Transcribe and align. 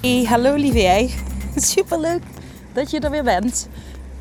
Hey, 0.00 0.24
hallo 0.24 0.54
lieve 0.54 0.80
jij. 0.80 1.10
Superleuk 1.56 2.22
dat 2.72 2.90
je 2.90 3.00
er 3.00 3.10
weer 3.10 3.22
bent. 3.22 3.68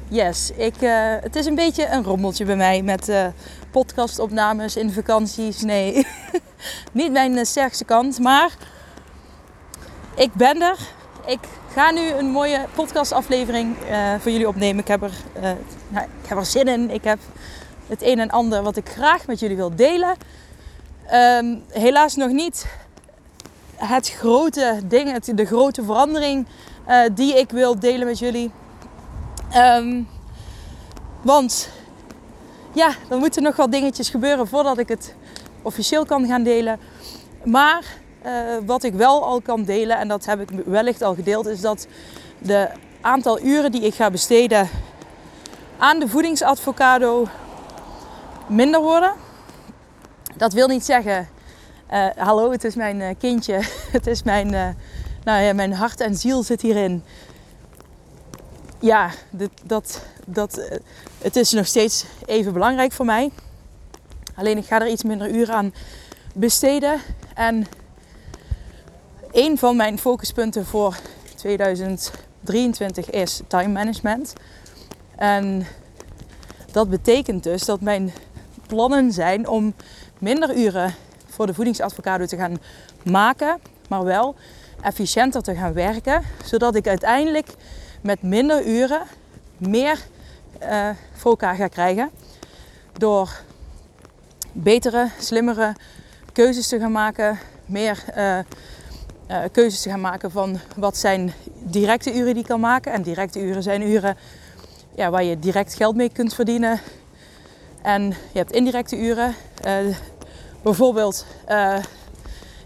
Yes, 0.07 0.51
ik, 0.55 0.81
uh, 0.81 1.15
het 1.21 1.35
is 1.35 1.45
een 1.45 1.55
beetje 1.55 1.87
een 1.87 2.03
rommeltje 2.03 2.45
bij 2.45 2.55
mij 2.55 2.81
met 2.81 3.09
uh, 3.09 3.25
podcastopnames 3.71 4.75
in 4.75 4.91
vakanties. 4.91 5.61
Nee, 5.61 6.07
niet 6.91 7.11
mijn 7.11 7.31
uh, 7.31 7.43
sterkste 7.43 7.85
kant. 7.85 8.19
Maar 8.19 8.51
ik 10.15 10.33
ben 10.33 10.61
er. 10.61 10.77
Ik 11.25 11.39
ga 11.73 11.91
nu 11.91 12.09
een 12.09 12.29
mooie 12.29 12.65
podcastaflevering 12.75 13.75
voor 14.19 14.31
jullie 14.31 14.47
opnemen. 14.47 14.81
Ik 14.81 14.87
heb, 14.87 15.01
er, 15.01 15.13
nou, 15.87 16.05
ik 16.23 16.29
heb 16.29 16.37
er 16.37 16.45
zin 16.45 16.67
in. 16.67 16.89
Ik 16.89 17.03
heb 17.03 17.19
het 17.87 18.01
een 18.01 18.19
en 18.19 18.29
ander 18.29 18.63
wat 18.63 18.77
ik 18.77 18.89
graag 18.89 19.27
met 19.27 19.39
jullie 19.39 19.55
wil 19.55 19.75
delen. 19.75 20.15
Um, 21.13 21.63
helaas 21.69 22.15
nog 22.15 22.31
niet 22.31 22.65
het 23.79 24.09
grote 24.09 24.79
ding, 24.85 25.11
het, 25.11 25.31
de 25.35 25.45
grote 25.45 25.83
verandering 25.83 26.47
uh, 26.87 27.01
die 27.13 27.37
ik 27.37 27.51
wil 27.51 27.79
delen 27.79 28.07
met 28.07 28.19
jullie. 28.19 28.51
Um, 29.55 30.07
want 31.21 31.69
ja, 32.73 32.91
er 33.09 33.17
moeten 33.17 33.43
nog 33.43 33.55
wat 33.55 33.71
dingetjes 33.71 34.09
gebeuren 34.09 34.47
voordat 34.47 34.77
ik 34.77 34.87
het 34.87 35.15
officieel 35.61 36.05
kan 36.05 36.27
gaan 36.27 36.43
delen. 36.43 36.79
Maar 37.43 37.83
uh, 38.25 38.31
wat 38.65 38.83
ik 38.83 38.93
wel 38.93 39.25
al 39.25 39.41
kan 39.41 39.63
delen, 39.63 39.97
en 39.97 40.07
dat 40.07 40.25
heb 40.25 40.39
ik 40.39 40.49
wellicht 40.65 41.01
al 41.01 41.15
gedeeld, 41.15 41.45
is 41.45 41.61
dat 41.61 41.87
de 42.37 42.69
aantal 43.01 43.41
uren 43.41 43.71
die 43.71 43.81
ik 43.81 43.93
ga 43.93 44.11
besteden 44.11 44.69
aan 45.77 45.99
de 45.99 46.07
voedingsadvocado 46.07 47.27
minder 48.47 48.81
worden. 48.81 49.13
Dat 50.35 50.53
wil 50.53 50.67
niet 50.67 50.85
zeggen 50.85 51.27
uh, 51.93 52.07
hallo, 52.15 52.51
het 52.51 52.63
is 52.63 52.75
mijn 52.75 52.99
uh, 52.99 53.09
kindje. 53.17 53.59
het 53.97 54.07
is 54.07 54.23
mijn, 54.23 54.53
uh, 54.53 54.69
nou 55.23 55.43
ja, 55.43 55.53
mijn 55.53 55.73
hart 55.73 55.99
en 55.99 56.15
ziel 56.15 56.43
zit 56.43 56.61
hierin. 56.61 57.03
Ja, 58.79 59.09
dit, 59.29 59.49
dat, 59.63 60.01
dat, 60.25 60.79
het 61.17 61.35
is 61.35 61.51
nog 61.51 61.67
steeds 61.67 62.05
even 62.25 62.53
belangrijk 62.53 62.91
voor 62.91 63.05
mij. 63.05 63.31
Alleen 64.35 64.57
ik 64.57 64.65
ga 64.65 64.81
er 64.81 64.87
iets 64.87 65.03
minder 65.03 65.29
uren 65.29 65.55
aan 65.55 65.73
besteden. 66.33 66.99
En 67.33 67.65
een 69.31 69.57
van 69.57 69.75
mijn 69.75 69.99
focuspunten 69.99 70.65
voor 70.65 70.97
2023 71.35 73.09
is 73.09 73.41
time 73.47 73.67
management. 73.73 74.33
En 75.15 75.67
dat 76.71 76.89
betekent 76.89 77.43
dus 77.43 77.65
dat 77.65 77.81
mijn 77.81 78.13
plannen 78.67 79.11
zijn 79.11 79.47
om 79.47 79.73
minder 80.17 80.55
uren 80.57 80.95
voor 81.39 81.47
de 81.47 81.53
voedingsadvocado 81.53 82.25
te 82.25 82.35
gaan 82.35 82.57
maken, 83.03 83.59
maar 83.89 84.03
wel 84.03 84.35
efficiënter 84.81 85.41
te 85.41 85.55
gaan 85.55 85.73
werken, 85.73 86.23
zodat 86.45 86.75
ik 86.75 86.87
uiteindelijk 86.87 87.47
met 88.01 88.21
minder 88.21 88.65
uren 88.65 89.01
meer 89.57 89.99
uh, 90.63 90.89
voor 91.13 91.31
elkaar 91.31 91.55
ga 91.55 91.67
krijgen 91.67 92.09
door 92.97 93.41
betere, 94.51 95.09
slimmere 95.19 95.75
keuzes 96.33 96.67
te 96.67 96.79
gaan 96.79 96.91
maken, 96.91 97.39
meer 97.65 98.03
uh, 98.17 98.37
uh, 98.37 99.43
keuzes 99.51 99.81
te 99.81 99.89
gaan 99.89 100.01
maken 100.01 100.31
van 100.31 100.59
wat 100.75 100.97
zijn 100.97 101.33
directe 101.63 102.13
uren 102.13 102.33
die 102.33 102.43
ik 102.43 102.49
kan 102.49 102.59
maken. 102.59 102.91
En 102.91 103.01
directe 103.01 103.41
uren 103.41 103.63
zijn 103.63 103.81
uren 103.81 104.17
ja, 104.95 105.09
waar 105.09 105.23
je 105.23 105.39
direct 105.39 105.73
geld 105.73 105.95
mee 105.95 106.09
kunt 106.09 106.33
verdienen. 106.33 106.79
En 107.81 108.07
je 108.09 108.37
hebt 108.37 108.51
indirecte 108.51 108.97
uren. 108.97 109.35
Bijvoorbeeld, 110.61 111.25
uh, 111.49 111.55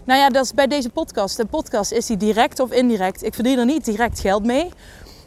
nou 0.04 0.20
ja, 0.20 0.28
dat 0.28 0.44
is 0.44 0.54
bij 0.54 0.66
deze 0.66 0.90
podcast. 0.90 1.36
De 1.36 1.46
podcast 1.46 1.92
is 1.92 2.06
die 2.06 2.16
direct 2.16 2.60
of 2.60 2.70
indirect. 2.70 3.22
Ik 3.22 3.34
verdien 3.34 3.58
er 3.58 3.64
niet 3.64 3.84
direct 3.84 4.20
geld 4.20 4.44
mee. 4.44 4.68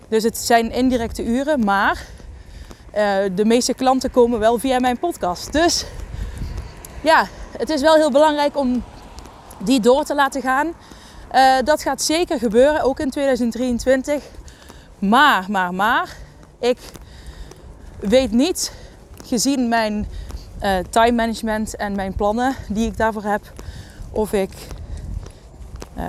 Dus 0.10 0.24
het 0.24 0.38
zijn 0.38 0.72
indirecte 0.72 1.24
uren, 1.24 1.64
maar 1.64 2.06
uh, 2.96 3.18
de 3.36 3.46
meeste 3.46 3.74
klanten 3.74 4.12
komen 4.12 4.40
wel 4.40 4.58
via 4.58 4.80
mijn 4.80 5.00
podcast. 5.00 5.54
Dus 5.54 5.86
ja, 7.02 7.28
het 7.58 7.70
is 7.70 7.82
wel 7.82 7.96
heel 7.96 8.12
belangrijk 8.12 8.58
om 8.58 8.84
die 9.64 9.80
door 9.80 10.04
te 10.04 10.16
laten 10.16 10.42
gaan. 10.42 10.74
Uh, 11.36 11.56
dat 11.64 11.82
gaat 11.82 12.02
zeker 12.02 12.40
gebeuren, 12.40 12.82
ook 12.82 13.00
in 13.00 13.10
2023. 13.10 14.24
Maar, 15.00 15.46
maar, 15.50 15.74
maar, 15.74 16.16
ik 16.60 16.78
weet 18.00 18.32
niet, 18.32 18.72
gezien 19.26 19.68
mijn 19.68 20.08
uh, 20.64 20.78
time 20.90 21.12
management 21.12 21.76
en 21.76 21.96
mijn 21.96 22.16
plannen 22.16 22.56
die 22.70 22.88
ik 22.88 22.98
daarvoor 22.98 23.24
heb. 23.24 23.42
Of 24.12 24.34
ik 24.34 24.52
uh, 25.98 26.04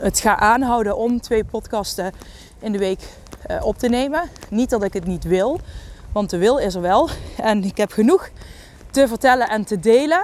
het 0.00 0.20
ga 0.20 0.38
aanhouden 0.38 0.96
om 0.96 1.20
twee 1.20 1.44
podcasten 1.44 2.12
in 2.58 2.72
de 2.72 2.78
week 2.78 3.00
uh, 3.50 3.64
op 3.64 3.78
te 3.78 3.88
nemen. 3.88 4.30
Niet 4.48 4.70
dat 4.70 4.82
ik 4.82 4.92
het 4.92 5.06
niet 5.06 5.24
wil, 5.24 5.60
want 6.12 6.30
de 6.30 6.38
wil 6.38 6.56
is 6.56 6.74
er 6.74 6.80
wel. 6.80 7.08
En 7.36 7.64
ik 7.64 7.76
heb 7.76 7.92
genoeg 7.92 8.28
te 8.90 9.08
vertellen 9.08 9.48
en 9.48 9.64
te 9.64 9.80
delen. 9.80 10.22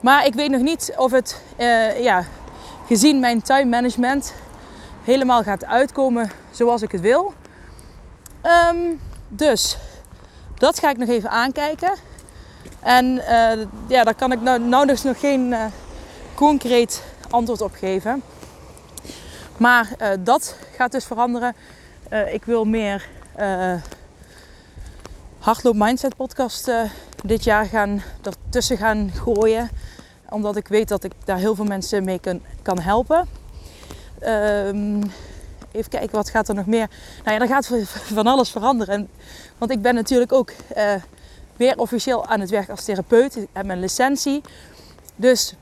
Maar 0.00 0.26
ik 0.26 0.34
weet 0.34 0.50
nog 0.50 0.60
niet 0.60 0.94
of 0.96 1.10
het, 1.10 1.42
ja, 2.00 2.24
gezien 2.86 3.20
mijn 3.20 3.42
time 3.42 3.64
management, 3.64 4.34
helemaal 5.04 5.42
gaat 5.42 5.64
uitkomen 5.64 6.30
zoals 6.50 6.82
ik 6.82 6.92
het 6.92 7.00
wil. 7.00 7.32
Um, 8.70 9.00
dus 9.28 9.78
dat 10.54 10.78
ga 10.78 10.90
ik 10.90 10.96
nog 10.96 11.08
even 11.08 11.30
aankijken. 11.30 11.92
En 12.88 13.14
uh, 13.14 13.66
ja, 13.88 14.04
daar 14.04 14.14
kan 14.14 14.32
ik 14.32 14.40
nou, 14.40 14.86
dus 14.86 15.02
nog 15.02 15.20
geen 15.20 15.50
uh, 15.50 15.64
concreet 16.34 17.02
antwoord 17.30 17.60
op 17.60 17.74
geven. 17.74 18.22
Maar 19.56 19.88
uh, 20.02 20.08
dat 20.20 20.56
gaat 20.76 20.92
dus 20.92 21.04
veranderen. 21.04 21.54
ik 22.32 22.44
wil 22.44 22.64
meer 22.64 23.08
hardloop 25.38 25.74
mindset 25.74 26.16
podcast 26.16 26.70
dit 27.24 27.44
jaar 27.44 27.64
gaan 27.64 28.02
ertussen 28.22 28.76
gaan 28.76 29.10
gooien. 29.14 29.70
Omdat 30.28 30.56
ik 30.56 30.68
weet 30.68 30.88
dat 30.88 31.04
ik 31.04 31.12
daar 31.24 31.38
heel 31.38 31.54
veel 31.54 31.64
mensen 31.64 32.04
mee 32.04 32.18
kan, 32.18 32.40
kan 32.62 32.78
helpen. 32.78 33.28
Um, 34.22 35.02
even 35.72 35.90
kijken, 35.90 36.16
wat 36.16 36.30
gaat 36.30 36.48
er 36.48 36.54
nog 36.54 36.66
meer? 36.66 36.90
Nou 37.24 37.36
ja, 37.36 37.40
er 37.40 37.48
gaat 37.48 37.70
van 38.14 38.26
alles 38.26 38.50
veranderen. 38.50 39.08
Want 39.58 39.70
ik 39.70 39.82
ben 39.82 39.94
natuurlijk 39.94 40.32
ook 40.32 40.52
weer 41.58 41.78
officieel 41.78 42.26
aan 42.26 42.40
het 42.40 42.50
werk 42.50 42.68
als 42.68 42.84
therapeut. 42.84 43.36
Ik 43.36 43.48
heb 43.52 43.66
mijn 43.66 43.80
licentie. 43.80 44.40
Dus 45.16 45.54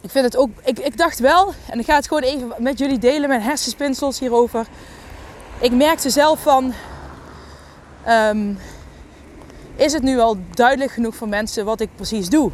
ik 0.00 0.10
vind 0.10 0.24
het 0.24 0.36
ook. 0.36 0.50
Ik, 0.64 0.78
ik 0.78 0.96
dacht 0.96 1.18
wel, 1.18 1.52
en 1.70 1.78
ik 1.78 1.84
ga 1.84 1.94
het 1.94 2.08
gewoon 2.08 2.22
even 2.22 2.52
met 2.58 2.78
jullie 2.78 2.98
delen, 2.98 3.28
mijn 3.28 3.42
hersenspinsels 3.42 4.18
hierover. 4.18 4.66
Ik 5.58 5.72
merkte 5.72 6.10
zelf 6.10 6.42
van. 6.42 6.72
Um, 8.08 8.58
is 9.76 9.92
het 9.92 10.02
nu 10.02 10.18
al 10.18 10.36
duidelijk 10.54 10.90
genoeg 10.90 11.16
voor 11.16 11.28
mensen 11.28 11.64
wat 11.64 11.80
ik 11.80 11.88
precies 11.96 12.28
doe? 12.28 12.50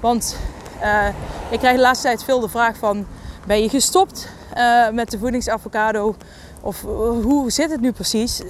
Want 0.00 0.36
uh, 0.82 1.08
ik 1.50 1.58
krijg 1.58 1.76
de 1.76 1.82
laatste 1.82 2.06
tijd 2.06 2.24
veel 2.24 2.40
de 2.40 2.48
vraag 2.48 2.76
van: 2.76 3.06
ben 3.46 3.62
je 3.62 3.68
gestopt 3.68 4.28
uh, 4.56 4.88
met 4.88 5.10
de 5.10 5.18
voedingsavocado? 5.18 6.14
Of 6.60 6.82
uh, 6.82 6.90
hoe 7.22 7.50
zit 7.50 7.70
het 7.70 7.80
nu 7.80 7.92
precies? 7.92 8.42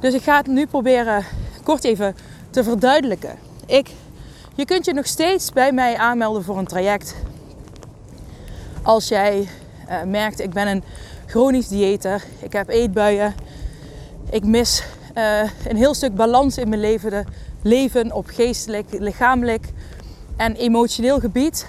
Dus 0.00 0.14
ik 0.14 0.22
ga 0.22 0.36
het 0.36 0.46
nu 0.46 0.66
proberen 0.66 1.24
kort 1.64 1.84
even 1.84 2.16
te 2.50 2.64
verduidelijken. 2.64 3.38
Ik, 3.66 3.90
je 4.54 4.64
kunt 4.64 4.84
je 4.84 4.92
nog 4.92 5.06
steeds 5.06 5.52
bij 5.52 5.72
mij 5.72 5.96
aanmelden 5.96 6.44
voor 6.44 6.58
een 6.58 6.66
traject. 6.66 7.14
Als 8.82 9.08
jij 9.08 9.48
uh, 9.88 10.02
merkt, 10.02 10.40
ik 10.40 10.52
ben 10.52 10.68
een 10.68 10.84
chronisch 11.26 11.68
dieeter, 11.68 12.24
ik 12.38 12.52
heb 12.52 12.68
eetbuien, 12.68 13.34
ik 14.30 14.44
mis 14.44 14.82
uh, 15.14 15.40
een 15.68 15.76
heel 15.76 15.94
stuk 15.94 16.14
balans 16.14 16.58
in 16.58 16.68
mijn 16.68 16.80
leven, 16.80 17.26
leven 17.62 18.12
op 18.12 18.26
geestelijk, 18.26 18.86
lichamelijk 18.90 19.66
en 20.36 20.54
emotioneel 20.54 21.20
gebied. 21.20 21.66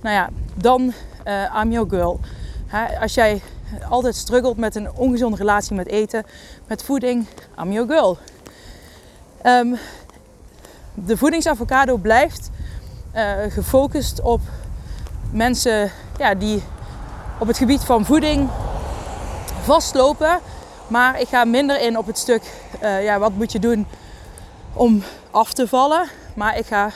Nou 0.00 0.14
ja, 0.14 0.28
dan 0.54 0.92
uh, 1.26 1.60
I'm 1.62 1.72
your 1.72 1.88
girl. 1.88 2.20
als 3.00 3.14
jij 3.14 3.40
altijd 3.88 4.14
struggelt 4.14 4.56
met 4.56 4.74
een 4.74 4.92
ongezonde 4.92 5.36
relatie 5.36 5.76
met 5.76 5.86
eten, 5.86 6.24
met 6.66 6.82
voeding, 6.82 7.26
I'm 7.62 7.72
your 7.72 7.88
girl. 7.88 8.18
Um, 9.44 9.78
de 10.94 11.16
voedingsavocado 11.16 11.96
blijft 11.96 12.50
uh, 13.14 13.32
gefocust 13.48 14.20
op 14.20 14.40
mensen 15.30 15.90
ja, 16.18 16.34
die 16.34 16.62
op 17.38 17.46
het 17.46 17.58
gebied 17.58 17.84
van 17.84 18.04
voeding 18.04 18.48
vastlopen. 19.62 20.38
Maar 20.86 21.20
ik 21.20 21.28
ga 21.28 21.44
minder 21.44 21.80
in 21.80 21.98
op 21.98 22.06
het 22.06 22.18
stuk, 22.18 22.42
uh, 22.82 23.04
ja, 23.04 23.18
wat 23.18 23.32
moet 23.32 23.52
je 23.52 23.58
doen 23.58 23.86
om 24.72 25.02
af 25.30 25.52
te 25.52 25.68
vallen. 25.68 26.08
Maar 26.34 26.58
ik 26.58 26.66
ga 26.66 26.90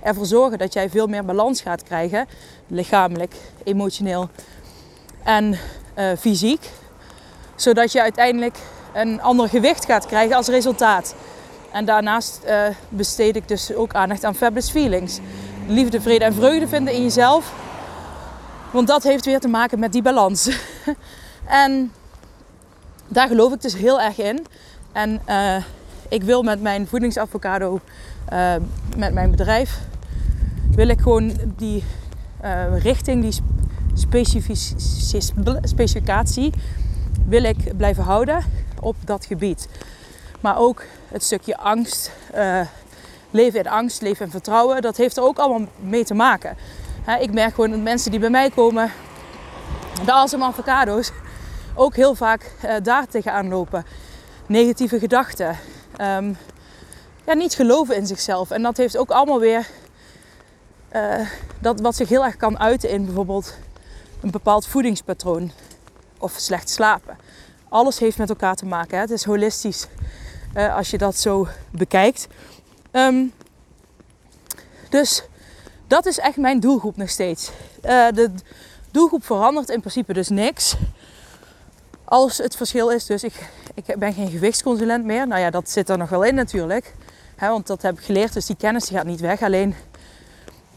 ervoor 0.00 0.26
zorgen 0.26 0.58
dat 0.58 0.72
jij 0.72 0.90
veel 0.90 1.06
meer 1.06 1.24
balans 1.24 1.60
gaat 1.60 1.82
krijgen. 1.82 2.26
Lichamelijk, 2.66 3.34
emotioneel 3.64 4.28
en 5.22 5.58
uh, 5.98 6.10
fysiek. 6.18 6.70
Zodat 7.56 7.92
je 7.92 8.02
uiteindelijk 8.02 8.58
een 8.92 9.22
ander 9.22 9.48
gewicht 9.48 9.84
gaat 9.84 10.06
krijgen 10.06 10.36
als 10.36 10.48
resultaat. 10.48 11.14
En 11.72 11.84
daarnaast 11.84 12.40
uh, 12.46 12.66
besteed 12.88 13.36
ik 13.36 13.48
dus 13.48 13.74
ook 13.74 13.92
aandacht 13.92 14.24
aan 14.24 14.34
fabulous 14.34 14.70
feelings. 14.70 15.18
Liefde, 15.66 16.00
vrede 16.00 16.24
en 16.24 16.34
vreugde 16.34 16.68
vinden 16.68 16.94
in 16.94 17.02
jezelf. 17.02 17.52
Want 18.70 18.88
dat 18.88 19.02
heeft 19.02 19.24
weer 19.24 19.40
te 19.40 19.48
maken 19.48 19.78
met 19.78 19.92
die 19.92 20.02
balans. 20.02 20.58
en 21.64 21.92
daar 23.08 23.28
geloof 23.28 23.52
ik 23.52 23.60
dus 23.60 23.74
heel 23.76 24.00
erg 24.00 24.18
in. 24.18 24.46
En 24.92 25.20
uh, 25.28 25.56
ik 26.08 26.22
wil 26.22 26.42
met 26.42 26.62
mijn 26.62 26.86
voedingsavocado, 26.86 27.80
uh, 28.32 28.54
met 28.96 29.12
mijn 29.12 29.30
bedrijf, 29.30 29.78
wil 30.70 30.88
ik 30.88 31.00
gewoon 31.00 31.32
die 31.56 31.84
richting, 32.78 33.22
die 33.22 33.42
specificatie, 35.62 36.52
wil 37.26 37.42
ik 37.42 37.76
blijven 37.76 38.02
houden 38.02 38.44
op 38.80 38.96
dat 39.04 39.26
gebied. 39.26 39.68
Maar 40.40 40.58
ook 40.58 40.82
het 41.08 41.24
stukje 41.24 41.56
angst, 41.56 42.10
uh, 42.34 42.60
leven 43.30 43.60
in 43.60 43.68
angst, 43.68 44.00
leven 44.02 44.24
in 44.24 44.30
vertrouwen, 44.30 44.82
dat 44.82 44.96
heeft 44.96 45.16
er 45.16 45.22
ook 45.22 45.38
allemaal 45.38 45.68
mee 45.76 46.04
te 46.04 46.14
maken. 46.14 46.56
ik 47.20 47.32
merk 47.32 47.54
gewoon 47.54 47.70
dat 47.70 47.80
mensen 47.80 48.10
die 48.10 48.20
bij 48.20 48.30
mij 48.30 48.50
komen, 48.50 48.92
de 50.04 50.12
awesome 50.12 50.44
avocado's, 50.44 51.10
ook 51.74 51.96
heel 51.96 52.14
vaak 52.14 52.52
uh, 52.64 52.74
daar 52.82 53.06
tegenaan 53.06 53.48
lopen. 53.48 53.84
Negatieve 54.46 54.98
gedachten. 54.98 55.56
Um, 56.00 56.36
ja, 57.26 57.34
niet 57.34 57.54
geloven 57.54 57.96
in 57.96 58.06
zichzelf. 58.06 58.50
En 58.50 58.62
dat 58.62 58.76
heeft 58.76 58.96
ook 58.96 59.10
allemaal 59.10 59.40
weer 59.40 59.66
uh, 60.92 61.28
dat 61.58 61.80
wat 61.80 61.96
zich 61.96 62.08
heel 62.08 62.24
erg 62.24 62.36
kan 62.36 62.58
uiten 62.58 62.90
in 62.90 63.04
bijvoorbeeld 63.04 63.54
een 64.20 64.30
bepaald 64.30 64.66
voedingspatroon 64.66 65.50
of 66.18 66.32
slecht 66.36 66.70
slapen. 66.70 67.18
Alles 67.68 67.98
heeft 67.98 68.18
met 68.18 68.28
elkaar 68.28 68.54
te 68.54 68.66
maken. 68.66 68.94
Hè? 68.94 69.00
Het 69.00 69.10
is 69.10 69.24
holistisch 69.24 69.86
als 70.66 70.90
je 70.90 70.98
dat 70.98 71.16
zo 71.16 71.48
bekijkt. 71.70 72.26
Um, 72.92 73.32
dus 74.88 75.22
dat 75.86 76.06
is 76.06 76.18
echt 76.18 76.36
mijn 76.36 76.60
doelgroep 76.60 76.96
nog 76.96 77.10
steeds. 77.10 77.50
Uh, 77.84 78.06
de 78.14 78.30
doelgroep 78.90 79.24
verandert 79.24 79.68
in 79.68 79.80
principe 79.80 80.12
dus 80.12 80.28
niks. 80.28 80.76
Als 82.04 82.38
het 82.38 82.56
verschil 82.56 82.90
is, 82.90 83.06
dus 83.06 83.24
ik, 83.24 83.50
ik 83.74 83.98
ben 83.98 84.12
geen 84.12 84.30
gewichtsconsulent 84.30 85.04
meer. 85.04 85.26
Nou 85.26 85.40
ja, 85.40 85.50
dat 85.50 85.70
zit 85.70 85.88
er 85.88 85.98
nog 85.98 86.08
wel 86.08 86.22
in 86.22 86.34
natuurlijk. 86.34 86.94
Hè, 87.36 87.48
want 87.48 87.66
dat 87.66 87.82
heb 87.82 87.98
ik 87.98 88.04
geleerd, 88.04 88.32
dus 88.32 88.46
die 88.46 88.56
kennis 88.56 88.88
gaat 88.88 89.04
niet 89.04 89.20
weg. 89.20 89.42
Alleen 89.42 89.74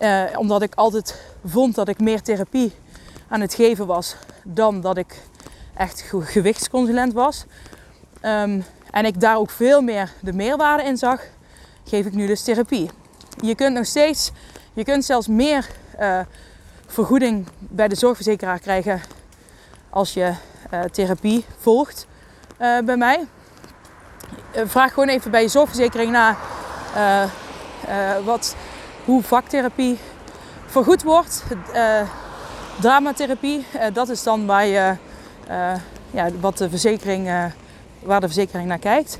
uh, 0.02 0.24
omdat 0.36 0.62
ik 0.62 0.76
altijd 0.76 1.22
vond 1.46 1.76
dat 1.76 1.88
ik 1.88 2.00
meer 2.00 2.22
therapie 2.22 2.72
aan 3.28 3.42
het 3.42 3.54
geven 3.54 3.86
was 3.86 4.16
dan 4.44 4.82
dat 4.82 4.98
ik 4.98 5.22
echt 5.74 6.04
gewichtsconsulent 6.20 7.14
was. 7.14 7.46
Um, 8.22 8.64
en 8.92 9.06
ik 9.06 9.20
daar 9.20 9.38
ook 9.38 9.50
veel 9.50 9.82
meer 9.82 10.12
de 10.20 10.34
meerwaarde 10.34 10.84
in 10.84 10.98
zag, 10.98 11.22
geef 11.84 12.06
ik 12.06 12.14
nu 12.14 12.28
dus 12.28 12.44
therapie. 12.44 12.90
Je 13.42 13.56
kunt 13.56 13.76
nog 13.76 13.86
steeds, 13.86 14.32
je 14.74 14.84
kunt 14.84 15.06
zelfs 15.06 15.28
meer 15.28 15.68
uh, 16.00 16.20
vergoeding 16.86 17.48
bij 17.60 17.88
de 17.88 17.96
zorgverzekeraar 17.96 18.60
krijgen 18.60 19.02
als 19.90 20.14
je 20.14 20.34
uh, 20.74 20.80
therapie 20.82 21.46
volgt 21.58 22.08
uh, 22.62 22.80
bij 22.80 22.98
mij. 22.98 23.28
vraag 24.66 24.94
gewoon 24.94 25.10
even 25.10 25.32
bij 25.32 25.42
je 25.42 25.48
zorgverzekering 25.48 26.12
na 26.12 26.38
wat, 28.26 28.56
hoe 29.06 29.24
vaktherapie 29.24 30.00
vergoed 30.66 31.04
wordt. 31.04 31.44
dramatherapie, 32.80 33.66
dat 33.94 34.10
is 34.10 34.24
dan 34.24 34.46
waar 34.46 34.66
ja, 36.12 36.30
wat 36.40 36.58
de 36.58 36.70
verzekering 36.70 37.52
waar 38.04 38.20
de 38.20 38.26
verzekering 38.26 38.68
naar 38.68 38.80
kijkt. 38.80 39.18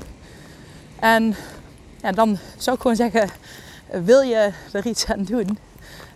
En 0.98 1.34
ja, 2.02 2.12
dan 2.12 2.38
zou 2.56 2.76
ik 2.76 2.82
gewoon 2.82 2.96
zeggen, 2.96 3.30
wil 3.90 4.20
je 4.20 4.52
er 4.72 4.86
iets 4.86 5.06
aan 5.06 5.24
doen, 5.24 5.58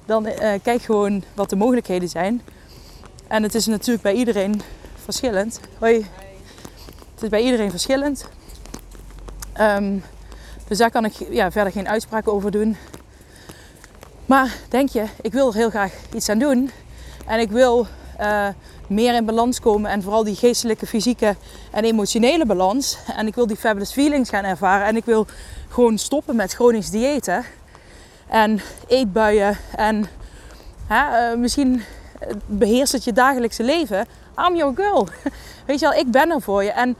dan 0.05 0.27
uh, 0.27 0.53
kijk 0.63 0.83
gewoon 0.83 1.23
wat 1.35 1.51
de 1.51 1.57
mogelijkheden 1.57 2.09
zijn. 2.09 2.43
En 3.27 3.43
het 3.43 3.55
is 3.55 3.67
natuurlijk 3.67 4.03
bij 4.03 4.15
iedereen 4.15 4.63
verschillend. 5.05 5.61
Hoi. 5.79 6.07
Het 7.15 7.23
is 7.23 7.29
bij 7.29 7.43
iedereen 7.43 7.71
verschillend. 7.71 8.29
Um, 9.61 10.03
dus 10.69 10.79
daar 10.79 10.91
kan 10.91 11.05
ik 11.05 11.13
ja, 11.31 11.51
verder 11.51 11.73
geen 11.73 11.89
uitspraken 11.89 12.33
over 12.33 12.51
doen. 12.51 12.77
Maar 14.27 14.57
denk 14.69 14.89
je, 14.89 15.05
ik 15.21 15.33
wil 15.33 15.49
er 15.49 15.55
heel 15.55 15.71
graag 15.71 15.93
iets 16.15 16.29
aan 16.29 16.39
doen. 16.39 16.71
En 17.27 17.41
ik 17.41 17.51
wil 17.51 17.87
uh, 18.21 18.49
meer 18.89 19.15
in 19.15 19.25
balans 19.25 19.61
komen. 19.61 19.91
En 19.91 20.03
vooral 20.03 20.25
die 20.25 20.35
geestelijke, 20.35 20.87
fysieke 20.87 21.37
en 21.73 21.85
emotionele 21.85 22.47
balans. 22.47 22.99
En 23.17 23.27
ik 23.27 23.35
wil 23.35 23.47
die 23.47 23.57
fabulous 23.57 23.93
feelings 23.93 24.29
gaan 24.29 24.45
ervaren. 24.45 24.87
En 24.87 24.97
ik 24.97 25.05
wil 25.05 25.27
gewoon 25.69 25.99
stoppen 25.99 26.37
met 26.37 26.53
chronisch 26.55 26.91
diëten. 26.91 27.45
En 28.29 28.61
eetbuien. 28.87 29.59
En 29.77 30.07
hè, 30.87 31.33
uh, 31.33 31.39
misschien 31.39 31.83
beheerst 32.47 32.93
het 32.93 33.05
je 33.05 33.13
dagelijkse 33.13 33.63
leven. 33.63 34.07
I'm 34.49 34.57
your 34.57 34.75
girl. 34.77 35.09
Weet 35.67 35.81
je 35.81 35.89
wel, 35.89 35.99
ik 35.99 36.11
ben 36.11 36.31
er 36.31 36.43
voor 36.43 36.65
je. 36.65 36.71
En 36.71 36.97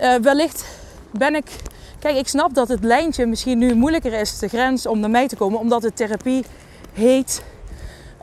uh, 0.00 0.14
wellicht 0.14 0.64
ben 1.10 1.34
ik... 1.34 1.50
Kijk, 1.98 2.16
ik 2.16 2.28
snap 2.28 2.54
dat 2.54 2.68
het 2.68 2.84
lijntje 2.84 3.26
misschien 3.26 3.58
nu 3.58 3.74
moeilijker 3.74 4.12
is, 4.12 4.38
de 4.38 4.48
grens, 4.48 4.86
om 4.86 5.00
naar 5.00 5.10
mij 5.10 5.28
te 5.28 5.36
komen. 5.36 5.58
Omdat 5.58 5.82
het 5.82 5.96
therapie 5.96 6.44
heet. 6.92 7.42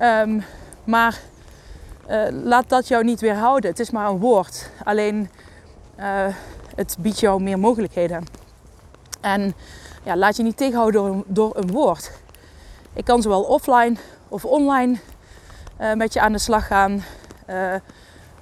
Um, 0.02 0.44
maar 0.84 1.20
uh, 2.10 2.28
laat 2.44 2.70
dat 2.70 2.88
jou 2.88 3.04
niet 3.04 3.20
weerhouden. 3.20 3.70
Het 3.70 3.80
is 3.80 3.92
maar 3.92 4.10
een 4.10 4.20
woord. 4.20 4.70
Alleen 4.84 5.30
uh, 6.00 6.26
het 6.76 6.98
biedt 7.00 7.20
jou 7.20 7.42
meer 7.42 7.60
mogelijkheden. 7.60 8.24
En 9.22 9.54
ja, 10.04 10.18
laat 10.18 10.38
je 10.38 10.44
niet 10.44 10.58
tegenhouden 10.58 11.24
door, 11.28 11.58
een 11.58 11.72
woord. 11.72 12.12
Ik 12.94 13.06
kan 13.06 13.22
zowel 13.22 13.44
offline 13.44 13.96
of 14.28 14.46
online 14.46 14.98
uh, 15.82 15.94
met 15.94 16.14
je 16.14 16.20
aan 16.20 16.32
de 16.32 16.38
slag 16.38 16.68
gaan. 16.68 17.04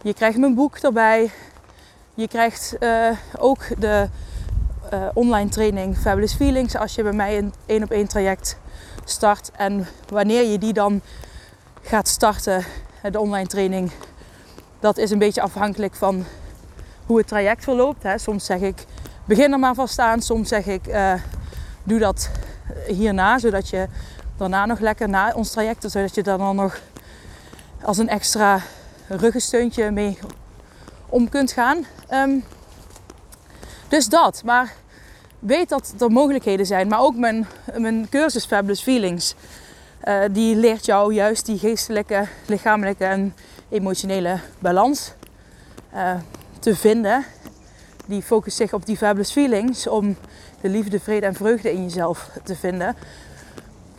je 0.01 0.13
krijgt 0.13 0.37
mijn 0.37 0.55
boek 0.55 0.77
erbij. 0.77 1.31
Je 2.13 2.27
krijgt 2.27 2.77
ook 3.37 3.59
de 3.79 4.09
online 5.13 5.49
training 5.49 5.97
Fabulous 5.97 6.33
Feelings 6.33 6.75
als 6.75 6.95
je 6.95 7.03
bij 7.03 7.11
mij 7.11 7.37
een 7.37 7.53
één 7.65 7.83
op 7.83 7.91
één 7.91 8.07
traject 8.07 8.57
start. 9.05 9.51
En 9.51 9.87
wanneer 10.09 10.43
je 10.43 10.57
die 10.57 10.73
dan 10.73 11.01
gaat 11.81 12.07
starten, 12.07 12.65
de 13.11 13.19
online 13.19 13.47
training, 13.47 13.91
dat 14.79 14.97
is 14.97 15.11
een 15.11 15.19
beetje 15.19 15.41
afhankelijk 15.41 15.95
van 15.95 16.25
hoe 17.05 17.17
het 17.17 17.27
traject 17.27 17.63
verloopt. 17.63 18.05
Soms 18.15 18.45
zeg 18.45 18.59
ik, 18.59 18.85
begin 19.25 19.51
er 19.51 19.59
maar 19.59 19.75
vast 19.75 19.99
aan. 19.99 20.21
Soms 20.21 20.49
zeg 20.49 20.65
ik, 20.65 20.87
uh, 20.87 21.13
doe 21.83 21.99
dat 21.99 22.29
hierna, 22.87 23.39
zodat 23.39 23.69
je 23.69 23.87
daarna 24.37 24.65
nog 24.65 24.79
lekker 24.79 25.09
na 25.09 25.33
ons 25.35 25.51
traject, 25.51 25.91
zodat 25.91 26.15
je 26.15 26.23
daar 26.23 26.37
dan 26.37 26.55
nog 26.55 26.79
als 27.81 27.97
een 27.97 28.09
extra 28.09 28.61
ruggensteuntje 29.07 29.91
mee 29.91 30.17
om 31.09 31.29
kunt 31.29 31.51
gaan. 31.51 31.85
Um, 32.11 32.43
dus 33.87 34.09
dat, 34.09 34.41
maar 34.45 34.73
weet 35.39 35.69
dat 35.69 35.93
er 35.99 36.11
mogelijkheden 36.11 36.65
zijn. 36.65 36.87
Maar 36.87 36.99
ook 36.99 37.15
mijn, 37.15 37.47
mijn 37.77 38.09
cursus 38.09 38.45
Fabulous 38.45 38.81
Feelings. 38.81 39.35
Uh, 40.03 40.23
die 40.31 40.55
leert 40.55 40.85
jou 40.85 41.13
juist 41.13 41.45
die 41.45 41.57
geestelijke, 41.57 42.27
lichamelijke 42.45 43.05
en 43.05 43.35
emotionele 43.69 44.39
balans 44.59 45.13
uh, 45.93 46.13
te 46.59 46.75
vinden. 46.75 47.25
Die 48.05 48.21
focust 48.21 48.57
zich 48.57 48.73
op 48.73 48.85
die 48.85 48.97
fabulous 48.97 49.31
feelings 49.31 49.87
om 49.87 50.17
de 50.61 50.69
liefde, 50.69 50.99
vrede 50.99 51.25
en 51.25 51.33
vreugde 51.33 51.71
in 51.71 51.83
jezelf 51.83 52.29
te 52.43 52.55
vinden. 52.55 52.95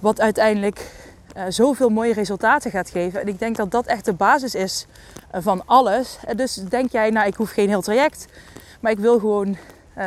Wat 0.00 0.21
uiteindelijk 0.21 0.90
uh, 1.37 1.43
zoveel 1.49 1.88
mooie 1.88 2.12
resultaten 2.12 2.71
gaat 2.71 2.90
geven. 2.90 3.21
En 3.21 3.28
ik 3.28 3.38
denk 3.38 3.57
dat 3.57 3.71
dat 3.71 3.87
echt 3.87 4.05
de 4.05 4.12
basis 4.12 4.55
is 4.55 4.87
van 5.33 5.62
alles. 5.67 6.19
Dus 6.37 6.55
denk 6.55 6.93
jij, 6.93 7.11
nou 7.11 7.26
ik 7.26 7.35
hoef 7.35 7.50
geen 7.50 7.69
heel 7.69 7.83
traject, 7.83 8.26
maar 8.81 8.93
ik 8.93 8.99
wil 8.99 9.19
gewoon 9.19 9.57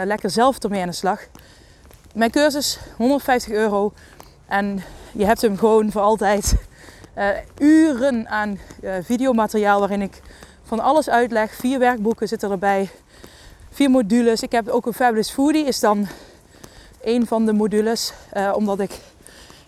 lekker 0.04 0.30
zelf 0.30 0.64
ermee 0.64 0.82
aan 0.82 0.88
de 0.88 0.94
slag. 0.94 1.20
Mijn 2.14 2.32
cursus 2.32 2.80
150 2.98 3.52
euro 3.52 3.94
en 4.52 4.84
je 5.12 5.26
hebt 5.26 5.42
hem 5.42 5.58
gewoon 5.58 5.92
voor 5.92 6.02
altijd. 6.02 6.56
Uh, 7.18 7.30
uren 7.70 8.30
aan 8.30 8.60
uh, 8.82 8.94
videomateriaal 9.02 9.80
waarin 9.80 10.02
ik 10.02 10.22
van 10.64 10.80
alles 10.80 11.10
uitleg. 11.10 11.54
Vier 11.54 11.80
werkboeken 11.80 12.28
zitten 12.28 12.52
erbij. 12.52 12.90
Vier 13.72 13.90
modules. 13.90 14.42
Ik 14.42 14.52
heb 14.52 14.68
ook 14.68 14.86
een 14.86 14.94
Fabulous 14.94 15.32
Foodie. 15.32 15.66
Is 15.66 15.80
dan 15.80 16.08
een 17.04 17.28
van 17.28 17.46
de 17.46 17.54
modules. 17.54 18.14
Uh, 18.34 18.54
omdat 18.56 18.80
ik 18.80 19.00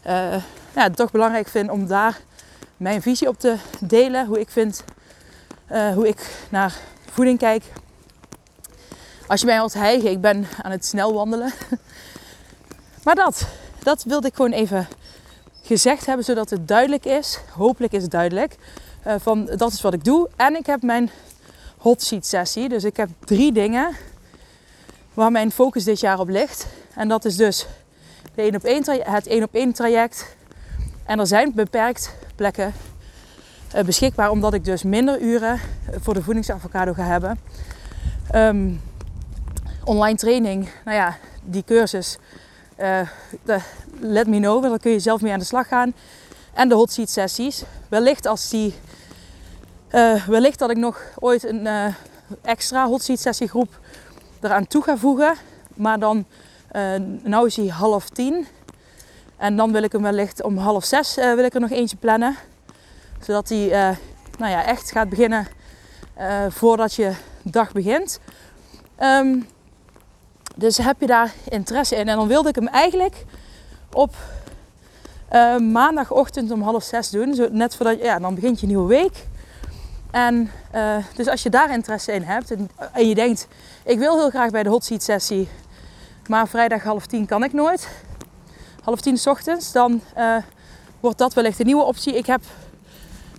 ja, 0.04 0.42
het 0.74 0.96
toch 0.96 1.12
belangrijk 1.12 1.48
vind 1.48 1.70
om 1.70 1.88
daar 1.88 2.20
mijn 2.78 3.02
visie 3.02 3.28
op 3.28 3.40
te 3.40 3.56
delen. 3.80 4.26
Hoe 4.26 4.40
ik 4.40 4.50
vind, 4.50 4.84
hoe 5.68 6.08
ik 6.08 6.46
naar 6.50 6.76
voeding 7.12 7.38
kijk. 7.38 7.64
Als 9.28 9.40
je 9.40 9.46
mij 9.46 9.60
hoort 9.60 9.74
hijgen, 9.74 10.10
ik 10.10 10.22
ben 10.22 10.48
aan 10.62 10.72
het 10.72 10.86
snel 10.86 11.14
wandelen. 11.14 11.52
Maar 13.04 13.16
dat, 13.16 13.46
dat 13.84 14.04
wilde 14.04 14.28
ik 14.28 14.36
gewoon 14.36 14.52
even 14.52 14.88
gezegd 15.62 16.06
hebben, 16.06 16.26
zodat 16.26 16.50
het 16.50 16.68
duidelijk 16.68 17.06
is. 17.06 17.40
Hopelijk 17.52 17.94
is 17.94 18.02
het 18.02 18.12
duidelijk. 18.12 18.56
Uh, 19.08 19.14
van 19.18 19.46
dat 19.46 19.72
is 19.72 19.82
wat 19.82 19.94
ik 19.94 20.04
doe. 20.04 20.30
En 20.36 20.56
ik 20.56 20.66
heb 20.66 20.82
mijn 20.82 21.10
hot 21.78 22.02
seat 22.02 22.26
sessie. 22.26 22.70
Dus 22.70 22.84
ik 22.84 22.98
heb 22.98 23.10
drie 23.26 23.52
dingen 23.52 23.96
waar 25.14 25.32
mijn 25.32 25.52
focus 25.52 25.84
dit 25.84 26.00
jaar 26.00 26.20
op 26.20 26.30
ligt. 26.30 26.68
En 26.96 27.08
dat 27.08 27.26
is 27.26 27.36
dus 27.36 27.68
de 28.36 28.42
1 28.42 28.56
op 28.56 28.64
1 28.64 28.84
het 29.12 29.28
1 29.28 29.44
op 29.44 29.54
1 29.54 29.74
traject. 29.74 30.36
En 31.06 31.20
er 31.20 31.28
zijn 31.28 31.52
beperkt 31.56 32.14
plekken 32.36 32.74
uh, 33.76 33.82
beschikbaar, 33.82 34.30
omdat 34.30 34.54
ik 34.54 34.66
dus 34.66 34.84
minder 34.84 35.22
uren 35.22 35.60
voor 36.00 36.14
de 36.14 36.24
voedingsavocado 36.24 36.94
ga 36.94 37.04
hebben. 37.04 37.40
Um, 38.36 38.82
online 39.84 40.18
training, 40.18 40.70
nou 40.86 40.98
ja, 40.98 41.18
die 41.44 41.64
cursus, 41.64 42.18
de, 43.44 43.60
let 44.00 44.28
me 44.28 44.38
know, 44.38 44.62
dan 44.62 44.78
kun 44.78 44.92
je 44.92 45.00
zelf 45.00 45.22
mee 45.22 45.34
aan 45.34 45.40
de 45.40 45.46
slag 45.46 45.68
gaan. 45.68 45.94
En 46.54 46.70
de 46.70 46.76
hot 46.76 46.92
seat 46.92 47.10
sessies. 47.10 47.64
Wellicht 47.90 48.26
als 48.26 48.50
die, 48.50 48.76
uh, 49.92 50.28
wellicht 50.28 50.60
dat 50.60 50.70
ik 50.70 50.78
nog 50.78 51.02
ooit 51.20 51.44
een 51.44 51.66
uh, 51.66 51.86
extra 52.42 52.88
hot 52.88 53.04
seat 53.04 53.20
sessie 53.20 53.48
groep 53.48 53.80
eraan 54.42 54.68
toe 54.68 54.84
ga 54.84 54.98
voegen. 54.98 55.36
Maar 55.74 56.00
dan, 56.00 56.26
nou 57.24 57.46
is 57.46 57.56
hij 57.56 57.68
half 57.68 58.10
tien. 58.10 58.48
En 59.38 59.56
dan 59.56 59.72
wil 59.72 59.84
ik 59.84 59.92
hem 59.92 60.02
wellicht 60.02 60.44
om 60.44 60.58
half 60.58 60.86
zes 60.86 61.16
wil 61.16 61.44
ik 61.44 61.54
er 61.54 61.60
nog 61.60 61.70
eentje 61.70 61.98
plannen. 61.98 62.36
Zodat 63.22 63.50
hij 63.50 63.98
nou 64.38 64.52
ja, 64.52 64.66
echt 64.66 64.92
gaat 64.92 65.10
beginnen 65.10 65.48
voordat 66.50 66.94
je 66.94 67.14
dag 67.42 67.72
begint. 67.72 68.20
Um, 69.00 69.48
dus 70.56 70.78
heb 70.78 70.96
je 71.00 71.08
daar 71.08 71.34
interesse 71.50 71.96
in? 71.96 72.08
En 72.08 72.16
dan 72.16 72.28
wilde 72.28 72.50
ik 72.50 72.56
hem 72.56 72.68
eigenlijk 72.68 73.26
op 73.94 74.16
uh, 75.32 75.58
maandagochtend 75.58 76.52
om 76.52 76.62
half 76.62 76.84
zes 76.84 77.10
doen. 77.10 77.36
Zo 77.36 77.48
net 77.52 77.76
voordat 77.76 78.00
ja, 78.00 78.20
dan 78.20 78.36
begint 78.36 78.60
je 78.60 78.68
nieuwe 78.68 78.88
week. 78.88 79.26
En 80.12 80.52
uh, 80.76 80.96
dus 81.16 81.28
als 81.28 81.44
je 81.44 81.50
daar 81.50 81.74
interesse 81.74 82.12
in 82.12 82.24
hebt 82.24 82.52
en, 82.52 82.70
je 83.08 83.16
denkt, 83.16 83.48
ik 83.84 84.00
wil 84.00 84.18
heel 84.18 84.30
graag 84.30 84.52
bij 84.52 84.64
de 84.64 84.70
hot 84.70 84.84
seat 84.84 85.04
sessie, 85.04 85.50
maar 86.28 86.48
vrijdag 86.48 86.84
half 86.84 87.06
tien 87.06 87.26
kan 87.26 87.44
ik 87.44 87.54
nooit. 87.54 87.88
Half 88.84 89.02
tien 89.02 89.18
s 89.18 89.28
ochtends, 89.28 89.72
dan 89.72 90.02
uh, 90.18 90.36
wordt 91.00 91.18
dat 91.18 91.34
wellicht 91.34 91.60
een 91.60 91.66
nieuwe 91.66 91.84
optie. 91.84 92.18
Ik 92.18 92.26
heb 92.26 92.42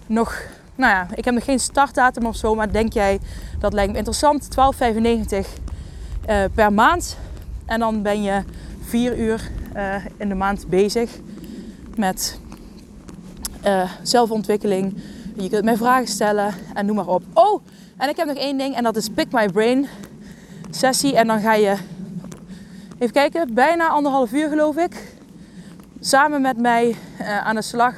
nog, 0.07 0.43
nou 0.75 0.93
ja, 0.93 1.07
ik 1.15 1.25
heb 1.25 1.35
nog 1.35 1.45
geen 1.45 1.61
startdatum 1.61 2.27
of 2.27 2.37
zo, 2.37 2.55
maar 2.55 2.73
denk 2.73 2.93
jij 2.93 3.21
dat 3.59 3.73
lijkt 3.73 3.93
me 3.93 3.99
interessant? 3.99 4.49
12,95 4.49 5.64
uh, 6.29 6.45
per 6.55 6.73
maand. 6.73 7.17
En 7.67 7.79
dan 7.81 8.03
ben 8.03 8.23
je 8.23 8.43
vier 8.85 9.19
uur 9.19 9.51
uh, 9.77 9.95
in 10.17 10.29
de 10.29 10.35
maand 10.35 10.69
bezig 10.69 11.11
met 11.97 12.39
uh, 13.65 13.91
zelfontwikkeling. 14.03 15.03
Je 15.37 15.49
kunt 15.49 15.65
mij 15.65 15.77
vragen 15.77 16.09
stellen 16.09 16.55
en 16.75 16.87
noem 16.87 16.97
maar 16.97 17.07
op. 17.07 17.23
Oh, 17.33 17.63
en 17.97 18.09
ik 18.09 18.17
heb 18.17 18.27
nog 18.27 18.37
één 18.37 18.59
ding 18.59 18.77
en 18.77 18.83
dat 18.83 18.97
is 18.97 19.09
Pick 19.09 19.33
My 19.33 19.49
Brain 19.49 19.87
sessie. 20.71 21.17
En 21.17 21.27
dan 21.27 21.41
ga 21.41 21.55
je, 21.55 21.77
even 22.99 23.15
kijken, 23.15 23.55
bijna 23.55 23.89
anderhalf 23.89 24.33
uur 24.33 24.49
geloof 24.49 24.77
ik. 24.77 25.17
Samen 26.01 26.41
met 26.41 26.59
mij 26.59 26.97
aan 27.43 27.55
de 27.55 27.63
slag. 27.63 27.95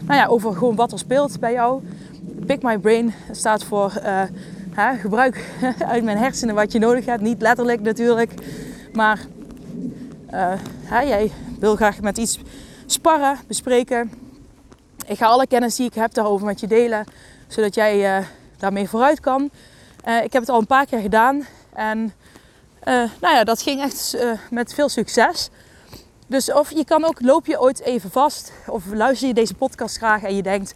nou 0.00 0.18
ja, 0.18 0.26
over 0.26 0.52
gewoon 0.54 0.76
wat 0.76 0.92
er 0.92 0.98
speelt 0.98 1.40
bij 1.40 1.52
jou. 1.52 1.82
Pick 2.46 2.62
My 2.62 2.78
Brain 2.78 3.14
staat 3.30 3.64
voor 3.64 3.92
gebruik 4.74 5.50
uit 5.92 6.04
mijn 6.04 6.18
hersenen 6.18 6.54
wat 6.54 6.72
je 6.72 6.78
nodig 6.78 7.04
hebt. 7.04 7.22
Niet 7.22 7.40
letterlijk 7.40 7.80
natuurlijk. 7.80 8.32
Maar 8.92 9.20
uh, 10.32 10.58
jij 10.88 11.30
wil 11.58 11.76
graag 11.76 12.00
met 12.00 12.18
iets 12.18 12.38
sparren, 12.86 13.38
bespreken. 13.46 14.12
Ik 15.06 15.18
ga 15.18 15.26
alle 15.26 15.46
kennis 15.46 15.76
die 15.76 15.86
ik 15.86 15.94
heb 15.94 16.14
daarover 16.14 16.46
met 16.46 16.60
je 16.60 16.66
delen. 16.66 17.04
Zodat 17.46 17.74
jij 17.74 18.18
uh, 18.18 18.26
daarmee 18.58 18.88
vooruit 18.88 19.20
kan. 19.20 19.50
Uh, 20.08 20.24
ik 20.24 20.32
heb 20.32 20.42
het 20.42 20.50
al 20.50 20.60
een 20.60 20.66
paar 20.66 20.86
keer 20.86 21.00
gedaan. 21.00 21.46
En 21.72 22.12
nou 23.20 23.34
ja, 23.34 23.44
dat 23.44 23.62
ging 23.62 23.80
echt 23.80 24.16
met 24.50 24.74
veel 24.74 24.88
succes. 24.88 25.50
Dus 26.26 26.52
of 26.52 26.70
je 26.70 26.84
kan 26.84 27.04
ook, 27.04 27.20
loop 27.20 27.46
je 27.46 27.60
ooit 27.60 27.80
even 27.80 28.10
vast. 28.10 28.52
Of 28.66 28.84
luister 28.92 29.28
je 29.28 29.34
deze 29.34 29.54
podcast 29.54 29.96
graag 29.96 30.22
en 30.22 30.36
je 30.36 30.42
denkt... 30.42 30.74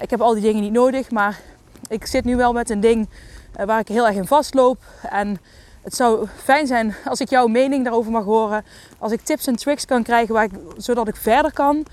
Ik 0.00 0.10
heb 0.10 0.20
al 0.20 0.32
die 0.32 0.42
dingen 0.42 0.62
niet 0.62 0.72
nodig, 0.72 1.10
maar 1.10 1.40
ik 1.88 2.06
zit 2.06 2.24
nu 2.24 2.36
wel 2.36 2.52
met 2.52 2.70
een 2.70 2.80
ding 2.80 3.08
eh, 3.52 3.66
waar 3.66 3.80
ik 3.80 3.88
heel 3.88 4.06
erg 4.06 4.16
in 4.16 4.26
vastloop. 4.26 4.78
En 5.02 5.38
het 5.82 5.94
zou 5.94 6.26
fijn 6.36 6.66
zijn 6.66 6.94
als 7.04 7.20
ik 7.20 7.30
jouw 7.30 7.46
mening 7.46 7.84
daarover 7.84 8.12
mag 8.12 8.24
horen. 8.24 8.64
Als 8.98 9.12
ik 9.12 9.20
tips 9.20 9.46
en 9.46 9.56
tricks 9.56 9.84
kan 9.84 10.02
krijgen 10.02 10.34
waar 10.34 10.44
ik, 10.44 10.52
zodat 10.76 11.08
ik 11.08 11.16
verder 11.16 11.52
kan. 11.52 11.86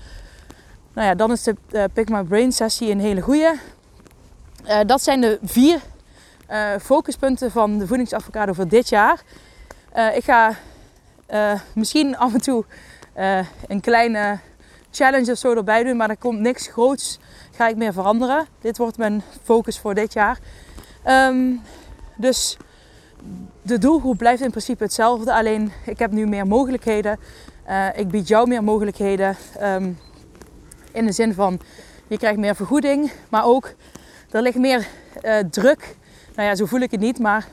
Nou 0.92 1.06
ja, 1.08 1.14
dan 1.14 1.32
is 1.32 1.42
de 1.42 1.56
uh, 1.70 1.84
Pick 1.92 2.08
My 2.08 2.22
Brain 2.22 2.52
sessie 2.52 2.90
een 2.90 3.00
hele 3.00 3.20
goede. 3.20 3.54
Uh, 4.66 4.80
dat 4.86 5.02
zijn 5.02 5.20
de 5.20 5.38
vier 5.42 5.80
focuspunten 6.80 7.50
van 7.50 7.78
de 7.78 7.86
voedingsadvocado 7.86 8.52
voor 8.52 8.68
dit 8.68 8.88
jaar. 8.88 9.22
ik 10.14 10.24
ga 10.24 10.54
misschien 11.72 12.16
af 12.16 12.34
en 12.34 12.40
toe 12.40 12.64
een 13.66 13.80
kleine 13.80 14.38
challenge 14.90 15.32
of 15.32 15.38
zo 15.38 15.54
erbij 15.54 15.84
doen, 15.84 15.96
maar 15.96 16.10
er 16.10 16.16
komt 16.16 16.38
niks 16.38 16.66
groots. 16.66 17.18
Ga 17.56 17.68
ik 17.68 17.76
meer 17.76 17.92
veranderen. 17.92 18.46
Dit 18.60 18.76
wordt 18.76 18.98
mijn 18.98 19.22
focus 19.42 19.78
voor 19.78 19.94
dit 19.94 20.12
jaar. 20.12 20.38
Um, 21.06 21.60
dus 22.16 22.56
de 23.62 23.78
doelgroep 23.78 24.18
blijft 24.18 24.42
in 24.42 24.50
principe 24.50 24.82
hetzelfde. 24.82 25.34
Alleen 25.34 25.72
ik 25.84 25.98
heb 25.98 26.10
nu 26.10 26.26
meer 26.26 26.46
mogelijkheden. 26.46 27.18
Uh, 27.68 27.86
ik 27.94 28.08
bied 28.08 28.28
jou 28.28 28.48
meer 28.48 28.64
mogelijkheden. 28.64 29.36
Um, 29.62 29.98
in 30.92 31.06
de 31.06 31.12
zin 31.12 31.34
van 31.34 31.60
je 32.06 32.18
krijgt 32.18 32.38
meer 32.38 32.56
vergoeding. 32.56 33.12
Maar 33.28 33.44
ook 33.44 33.74
er 34.30 34.42
ligt 34.42 34.58
meer 34.58 34.86
uh, 35.22 35.38
druk. 35.38 35.96
Nou 36.34 36.48
ja, 36.48 36.54
zo 36.54 36.66
voel 36.66 36.80
ik 36.80 36.90
het 36.90 37.00
niet. 37.00 37.18
Maar 37.18 37.48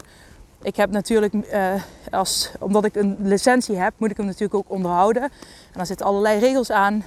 ik 0.62 0.76
heb 0.76 0.92
natuurlijk, 0.92 1.34
uh, 1.34 1.74
als, 2.12 2.52
omdat 2.60 2.86
ik 2.86 2.96
een 2.96 3.18
licentie 3.20 3.76
heb, 3.76 3.94
moet 3.98 4.12
ik 4.12 4.18
hem 4.18 4.26
natuurlijk 4.26 4.54
ook 4.54 4.70
onderhouden. 4.72 5.24
En 5.24 5.30
daar 5.74 5.86
zitten 5.86 6.06
allerlei 6.06 6.40
regels 6.40 6.72
aan. 6.72 7.04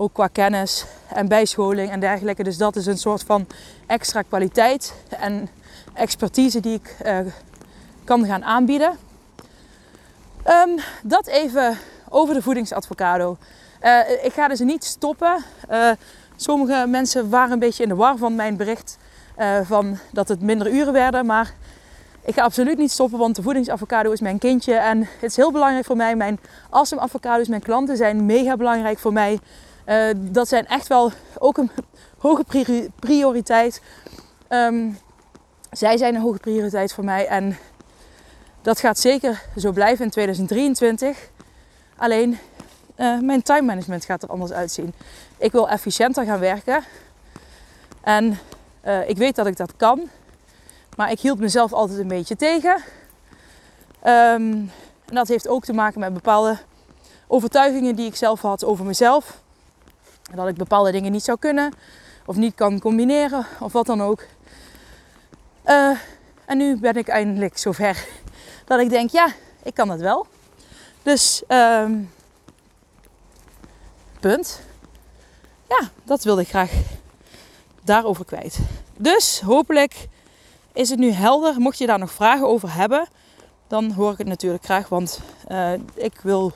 Ook 0.00 0.12
qua 0.12 0.26
kennis 0.26 0.84
en 1.08 1.28
bijscholing 1.28 1.90
en 1.90 2.00
dergelijke. 2.00 2.42
Dus 2.42 2.56
dat 2.56 2.76
is 2.76 2.86
een 2.86 2.98
soort 2.98 3.22
van 3.22 3.46
extra 3.86 4.22
kwaliteit 4.22 4.94
en 5.08 5.48
expertise 5.94 6.60
die 6.60 6.74
ik 6.74 6.96
uh, 7.06 7.18
kan 8.04 8.26
gaan 8.26 8.44
aanbieden. 8.44 8.98
Um, 10.46 10.78
dat 11.02 11.26
even 11.26 11.78
over 12.08 12.34
de 12.34 12.42
voedingsadvocado. 12.42 13.36
Uh, 13.82 14.00
ik 14.22 14.32
ga 14.32 14.48
dus 14.48 14.60
niet 14.60 14.84
stoppen. 14.84 15.44
Uh, 15.70 15.90
sommige 16.36 16.86
mensen 16.86 17.30
waren 17.30 17.52
een 17.52 17.58
beetje 17.58 17.82
in 17.82 17.88
de 17.88 17.94
war 17.94 18.16
van 18.16 18.34
mijn 18.34 18.56
bericht 18.56 18.98
van 19.62 19.98
dat 20.12 20.28
het 20.28 20.40
minder 20.40 20.72
uren 20.72 20.92
werden. 20.92 21.26
Maar 21.26 21.52
ik 22.24 22.34
ga 22.34 22.42
absoluut 22.42 22.78
niet 22.78 22.90
stoppen, 22.90 23.18
want 23.18 23.36
de 23.36 23.42
voedingsavocado 23.42 24.12
is 24.12 24.20
mijn 24.20 24.38
kindje. 24.38 24.74
En 24.74 24.98
het 24.98 25.30
is 25.30 25.36
heel 25.36 25.52
belangrijk 25.52 25.84
voor 25.84 25.96
mij. 25.96 26.16
Mijn 26.16 26.40
awesome 26.70 27.08
mijn 27.48 27.62
klanten 27.62 27.96
zijn 27.96 28.26
mega 28.26 28.56
belangrijk 28.56 28.98
voor 28.98 29.12
mij. 29.12 29.38
Uh, 29.88 30.10
dat 30.16 30.48
zijn 30.48 30.66
echt 30.66 30.86
wel 30.86 31.12
ook 31.38 31.58
een 31.58 31.70
hoge 32.18 32.44
prioriteit. 32.98 33.82
Um, 34.48 34.98
zij 35.70 35.96
zijn 35.96 36.14
een 36.14 36.20
hoge 36.20 36.38
prioriteit 36.38 36.92
voor 36.92 37.04
mij 37.04 37.26
en 37.26 37.58
dat 38.62 38.80
gaat 38.80 38.98
zeker 38.98 39.42
zo 39.56 39.72
blijven 39.72 40.04
in 40.04 40.10
2023. 40.10 41.30
Alleen 41.96 42.38
uh, 42.96 43.20
mijn 43.20 43.42
time 43.42 43.62
management 43.62 44.04
gaat 44.04 44.22
er 44.22 44.28
anders 44.28 44.52
uitzien. 44.52 44.94
Ik 45.38 45.52
wil 45.52 45.68
efficiënter 45.68 46.24
gaan 46.24 46.40
werken 46.40 46.84
en 48.00 48.38
uh, 48.84 49.08
ik 49.08 49.16
weet 49.16 49.36
dat 49.36 49.46
ik 49.46 49.56
dat 49.56 49.76
kan, 49.76 50.08
maar 50.96 51.10
ik 51.10 51.20
hield 51.20 51.38
mezelf 51.38 51.72
altijd 51.72 51.98
een 51.98 52.08
beetje 52.08 52.36
tegen. 52.36 52.74
Um, 54.06 54.70
en 55.04 55.14
dat 55.14 55.28
heeft 55.28 55.48
ook 55.48 55.64
te 55.64 55.72
maken 55.72 56.00
met 56.00 56.14
bepaalde 56.14 56.58
overtuigingen 57.26 57.96
die 57.96 58.06
ik 58.06 58.16
zelf 58.16 58.40
had 58.40 58.64
over 58.64 58.84
mezelf. 58.84 59.40
Dat 60.34 60.48
ik 60.48 60.56
bepaalde 60.56 60.92
dingen 60.92 61.12
niet 61.12 61.24
zou 61.24 61.38
kunnen 61.38 61.72
of 62.26 62.36
niet 62.36 62.54
kan 62.54 62.80
combineren 62.80 63.46
of 63.60 63.72
wat 63.72 63.86
dan 63.86 64.02
ook. 64.02 64.24
Uh, 65.66 65.98
en 66.44 66.56
nu 66.58 66.78
ben 66.78 66.94
ik 66.94 67.08
eindelijk 67.08 67.58
zover 67.58 68.06
dat 68.66 68.80
ik 68.80 68.90
denk, 68.90 69.10
ja, 69.10 69.28
ik 69.62 69.74
kan 69.74 69.90
het 69.90 70.00
wel. 70.00 70.26
Dus, 71.02 71.42
um, 71.48 72.10
punt. 74.20 74.60
Ja, 75.68 75.90
dat 76.04 76.24
wilde 76.24 76.40
ik 76.40 76.48
graag 76.48 76.72
daarover 77.82 78.24
kwijt. 78.24 78.58
Dus 78.96 79.40
hopelijk 79.40 80.08
is 80.72 80.90
het 80.90 80.98
nu 80.98 81.10
helder. 81.10 81.60
Mocht 81.60 81.78
je 81.78 81.86
daar 81.86 81.98
nog 81.98 82.10
vragen 82.10 82.46
over 82.46 82.74
hebben, 82.74 83.08
dan 83.66 83.90
hoor 83.90 84.12
ik 84.12 84.18
het 84.18 84.26
natuurlijk 84.26 84.64
graag, 84.64 84.88
want 84.88 85.20
uh, 85.48 85.72
ik 85.94 86.20
wil 86.22 86.52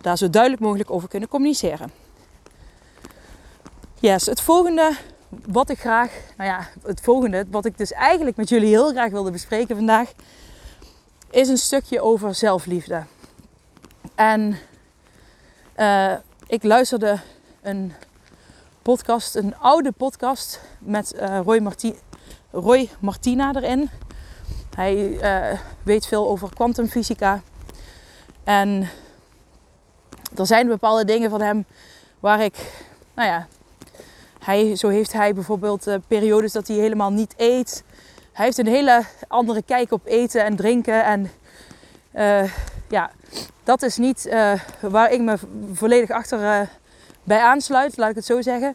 daar 0.00 0.16
zo 0.16 0.30
duidelijk 0.30 0.62
mogelijk 0.62 0.90
over 0.90 1.08
kunnen 1.08 1.28
communiceren. 1.28 1.92
Yes, 4.02 4.26
het 4.26 4.40
volgende 4.40 4.96
wat 5.28 5.70
ik 5.70 5.80
graag, 5.80 6.12
nou 6.36 6.50
ja, 6.50 6.68
het 6.82 7.00
volgende, 7.00 7.46
wat 7.50 7.64
ik 7.64 7.78
dus 7.78 7.92
eigenlijk 7.92 8.36
met 8.36 8.48
jullie 8.48 8.68
heel 8.68 8.90
graag 8.90 9.10
wilde 9.10 9.30
bespreken 9.30 9.76
vandaag, 9.76 10.12
is 11.30 11.48
een 11.48 11.58
stukje 11.58 12.00
over 12.00 12.34
zelfliefde. 12.34 13.04
En 14.14 14.58
uh, 15.76 16.12
ik 16.46 16.62
luisterde 16.62 17.20
een 17.62 17.92
podcast, 18.82 19.34
een 19.34 19.56
oude 19.56 19.92
podcast 19.92 20.60
met 20.78 21.14
uh, 21.14 21.40
Roy, 21.44 21.58
Marti 21.58 21.94
Roy 22.50 22.88
Martina 23.00 23.54
erin. 23.54 23.90
Hij 24.74 24.96
uh, 24.96 25.60
weet 25.82 26.06
veel 26.06 26.28
over 26.28 26.54
kwantumfysica. 26.54 27.42
En 28.44 28.88
er 30.36 30.46
zijn 30.46 30.66
bepaalde 30.66 31.04
dingen 31.04 31.30
van 31.30 31.40
hem 31.40 31.64
waar 32.20 32.40
ik, 32.40 32.72
nou 33.14 33.28
ja, 33.28 33.46
hij, 34.40 34.76
zo 34.76 34.88
heeft 34.88 35.12
hij 35.12 35.34
bijvoorbeeld 35.34 35.86
uh, 35.86 35.94
periodes 36.06 36.52
dat 36.52 36.68
hij 36.68 36.76
helemaal 36.76 37.12
niet 37.12 37.34
eet. 37.36 37.84
Hij 38.32 38.44
heeft 38.44 38.58
een 38.58 38.66
hele 38.66 39.02
andere 39.28 39.62
kijk 39.62 39.92
op 39.92 40.06
eten 40.06 40.44
en 40.44 40.56
drinken. 40.56 41.04
En 41.04 41.30
uh, 42.14 42.52
ja, 42.88 43.10
dat 43.64 43.82
is 43.82 43.96
niet 43.96 44.26
uh, 44.26 44.52
waar 44.80 45.12
ik 45.12 45.20
me 45.20 45.38
volledig 45.72 46.10
achter 46.10 46.68
bij 47.22 47.40
aansluit, 47.40 47.96
laat 47.96 48.10
ik 48.10 48.16
het 48.16 48.24
zo 48.24 48.40
zeggen. 48.40 48.74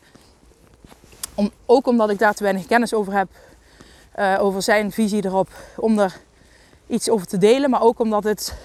Om, 1.35 1.51
ook 1.65 1.87
omdat 1.87 2.09
ik 2.09 2.19
daar 2.19 2.33
te 2.33 2.43
weinig 2.43 2.65
kennis 2.65 2.93
over 2.93 3.13
heb, 3.13 3.27
over 4.39 4.61
zijn 4.61 4.91
visie 4.91 5.25
erop, 5.25 5.49
om 5.75 5.99
er 5.99 6.15
iets 6.87 7.09
over 7.09 7.27
te 7.27 7.37
delen. 7.37 7.69
Maar 7.69 7.81
ook 7.81 7.99
omdat 7.99 8.23
het 8.23 8.55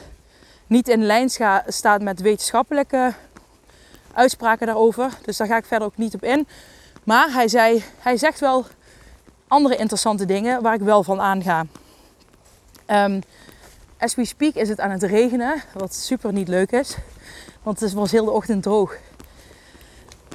niet 0.66 0.88
in 0.88 1.04
lijn 1.04 1.30
staat 1.66 2.02
met 2.02 2.20
wetenschappelijke 2.20 3.12
uitspraken 4.14 4.66
daarover. 4.66 5.18
Dus 5.24 5.36
daar 5.36 5.46
ga 5.46 5.56
ik 5.56 5.64
verder 5.64 5.86
ook 5.86 5.96
niet 5.96 6.14
op 6.14 6.24
in. 6.24 6.46
Maar 7.10 7.32
hij, 7.32 7.48
zei, 7.48 7.84
hij 7.98 8.16
zegt 8.16 8.40
wel 8.40 8.66
andere 9.48 9.76
interessante 9.76 10.26
dingen 10.26 10.62
waar 10.62 10.74
ik 10.74 10.80
wel 10.80 11.02
van 11.02 11.20
aanga. 11.20 11.66
Um, 12.86 13.20
as 13.98 14.14
we 14.14 14.24
speak 14.24 14.54
is 14.54 14.68
het 14.68 14.80
aan 14.80 14.90
het 14.90 15.02
regenen, 15.02 15.62
wat 15.72 15.94
super 15.94 16.32
niet 16.32 16.48
leuk 16.48 16.72
is. 16.72 16.96
Want 17.62 17.80
het 17.80 17.92
was 17.92 18.10
heel 18.10 18.24
de 18.24 18.30
ochtend 18.30 18.62
droog. 18.62 18.96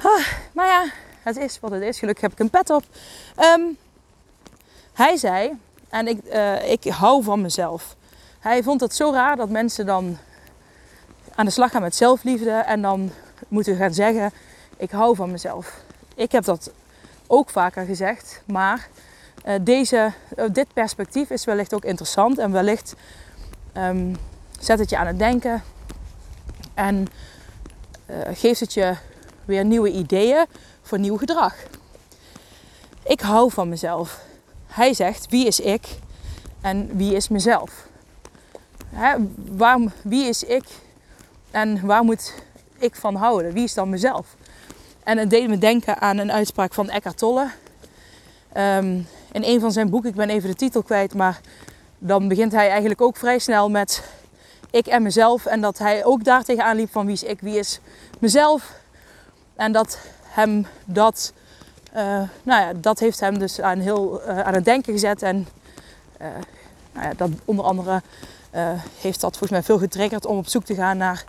Ah, 0.02 0.26
maar 0.52 0.66
ja, 0.66 0.86
het 1.22 1.36
is 1.36 1.60
wat 1.60 1.70
het 1.70 1.82
is. 1.82 1.98
Gelukkig 1.98 2.22
heb 2.22 2.32
ik 2.32 2.38
een 2.38 2.50
pet 2.50 2.70
op. 2.70 2.84
Um, 3.38 3.76
hij 4.92 5.16
zei, 5.16 5.52
en 5.88 6.08
ik, 6.08 6.18
uh, 6.24 6.70
ik 6.70 6.84
hou 6.84 7.22
van 7.22 7.40
mezelf. 7.40 7.96
Hij 8.38 8.62
vond 8.62 8.80
het 8.80 8.94
zo 8.94 9.12
raar 9.12 9.36
dat 9.36 9.48
mensen 9.48 9.86
dan 9.86 10.18
aan 11.34 11.44
de 11.44 11.50
slag 11.50 11.70
gaan 11.70 11.82
met 11.82 11.96
zelfliefde 11.96 12.50
en 12.50 12.82
dan 12.82 13.10
moeten 13.48 13.76
gaan 13.76 13.94
zeggen: 13.94 14.32
Ik 14.76 14.90
hou 14.90 15.16
van 15.16 15.30
mezelf. 15.30 15.84
Ik 16.16 16.32
heb 16.32 16.44
dat 16.44 16.70
ook 17.26 17.50
vaker 17.50 17.84
gezegd, 17.84 18.42
maar 18.44 18.88
uh, 19.46 19.54
deze, 19.60 20.12
uh, 20.36 20.44
dit 20.52 20.72
perspectief 20.72 21.30
is 21.30 21.44
wellicht 21.44 21.74
ook 21.74 21.84
interessant 21.84 22.38
en 22.38 22.52
wellicht 22.52 22.94
um, 23.76 24.16
zet 24.60 24.78
het 24.78 24.90
je 24.90 24.96
aan 24.96 25.06
het 25.06 25.18
denken 25.18 25.62
en 26.74 27.06
uh, 28.06 28.16
geeft 28.32 28.60
het 28.60 28.74
je 28.74 28.96
weer 29.44 29.64
nieuwe 29.64 29.90
ideeën 29.90 30.46
voor 30.82 30.98
nieuw 30.98 31.16
gedrag. 31.16 31.54
Ik 33.02 33.20
hou 33.20 33.50
van 33.50 33.68
mezelf. 33.68 34.20
Hij 34.66 34.94
zegt: 34.94 35.30
Wie 35.30 35.46
is 35.46 35.60
ik 35.60 35.86
en 36.60 36.96
wie 36.96 37.14
is 37.14 37.28
mezelf? 37.28 37.88
Hè, 38.88 39.16
wie 40.02 40.28
is 40.28 40.42
ik 40.42 40.64
en 41.50 41.86
waar 41.86 42.04
moet 42.04 42.34
ik 42.78 42.94
van 42.94 43.14
houden? 43.14 43.52
Wie 43.52 43.64
is 43.64 43.74
dan 43.74 43.88
mezelf? 43.88 44.35
En 45.06 45.18
het 45.18 45.30
deed 45.30 45.48
me 45.48 45.58
denken 45.58 46.00
aan 46.00 46.18
een 46.18 46.32
uitspraak 46.32 46.74
van 46.74 46.90
Eckhart 46.90 47.18
Tolle. 47.18 47.48
Um, 48.56 49.06
in 49.32 49.42
een 49.42 49.60
van 49.60 49.72
zijn 49.72 49.90
boeken, 49.90 50.10
ik 50.10 50.16
ben 50.16 50.28
even 50.28 50.48
de 50.48 50.56
titel 50.56 50.82
kwijt, 50.82 51.14
maar 51.14 51.40
dan 51.98 52.28
begint 52.28 52.52
hij 52.52 52.68
eigenlijk 52.70 53.00
ook 53.00 53.16
vrij 53.16 53.38
snel 53.38 53.70
met 53.70 54.02
ik 54.70 54.86
en 54.86 55.02
mezelf. 55.02 55.46
En 55.46 55.60
dat 55.60 55.78
hij 55.78 56.04
ook 56.04 56.24
daar 56.24 56.42
tegenaan 56.42 56.76
liep 56.76 56.92
van 56.92 57.06
wie 57.06 57.14
is 57.14 57.22
ik, 57.22 57.40
wie 57.40 57.58
is 57.58 57.80
mezelf. 58.18 58.72
En 59.56 59.72
dat 59.72 59.98
hem 60.22 60.66
dat, 60.84 61.32
uh, 61.94 62.00
nou 62.42 62.62
ja, 62.62 62.72
dat 62.76 62.98
heeft 62.98 63.20
hem 63.20 63.38
dus 63.38 63.60
aan, 63.60 63.78
heel, 63.78 64.20
uh, 64.22 64.40
aan 64.40 64.54
het 64.54 64.64
denken 64.64 64.92
gezet. 64.92 65.22
En 65.22 65.48
uh, 66.22 66.26
nou 66.92 67.06
ja, 67.06 67.12
dat 67.16 67.30
onder 67.44 67.64
andere 67.64 68.02
heeft 69.00 69.20
dat 69.20 69.30
volgens 69.30 69.50
mij 69.50 69.62
veel 69.62 69.78
getriggerd 69.78 70.26
om 70.26 70.36
op 70.36 70.48
zoek 70.48 70.64
te 70.64 70.74
gaan 70.74 70.96
naar 70.96 71.24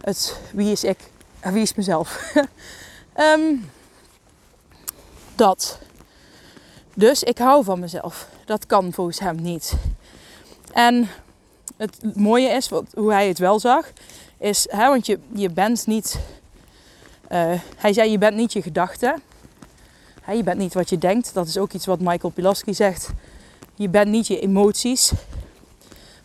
het 0.00 0.36
wie 0.52 0.72
is 0.72 0.84
ik 0.84 0.98
en 1.40 1.52
wie 1.52 1.62
is 1.62 1.74
mezelf. 1.74 2.32
um, 3.16 3.70
dat. 5.34 5.78
Dus 6.94 7.22
ik 7.22 7.38
hou 7.38 7.64
van 7.64 7.80
mezelf. 7.80 8.28
Dat 8.44 8.66
kan 8.66 8.92
volgens 8.92 9.18
hem 9.18 9.42
niet. 9.42 9.74
En 10.72 11.08
het 11.76 12.16
mooie 12.16 12.48
is, 12.48 12.68
wat, 12.68 12.84
hoe 12.94 13.12
hij 13.12 13.28
het 13.28 13.38
wel 13.38 13.60
zag, 13.60 13.92
is, 14.38 14.66
hè, 14.70 14.88
want 14.88 15.06
je, 15.06 15.18
je 15.32 15.50
bent 15.50 15.86
niet, 15.86 16.18
uh, 17.32 17.52
hij 17.76 17.92
zei 17.92 18.10
je 18.10 18.18
bent 18.18 18.36
niet 18.36 18.52
je 18.52 18.62
gedachten. 18.62 19.22
je 20.32 20.42
bent 20.42 20.58
niet 20.58 20.74
wat 20.74 20.88
je 20.88 20.98
denkt. 20.98 21.34
Dat 21.34 21.46
is 21.46 21.58
ook 21.58 21.72
iets 21.72 21.86
wat 21.86 22.00
Michael 22.00 22.32
Pilasky 22.32 22.72
zegt. 22.72 23.10
Je 23.74 23.88
bent 23.88 24.10
niet 24.10 24.26
je 24.26 24.40
emoties. 24.40 25.12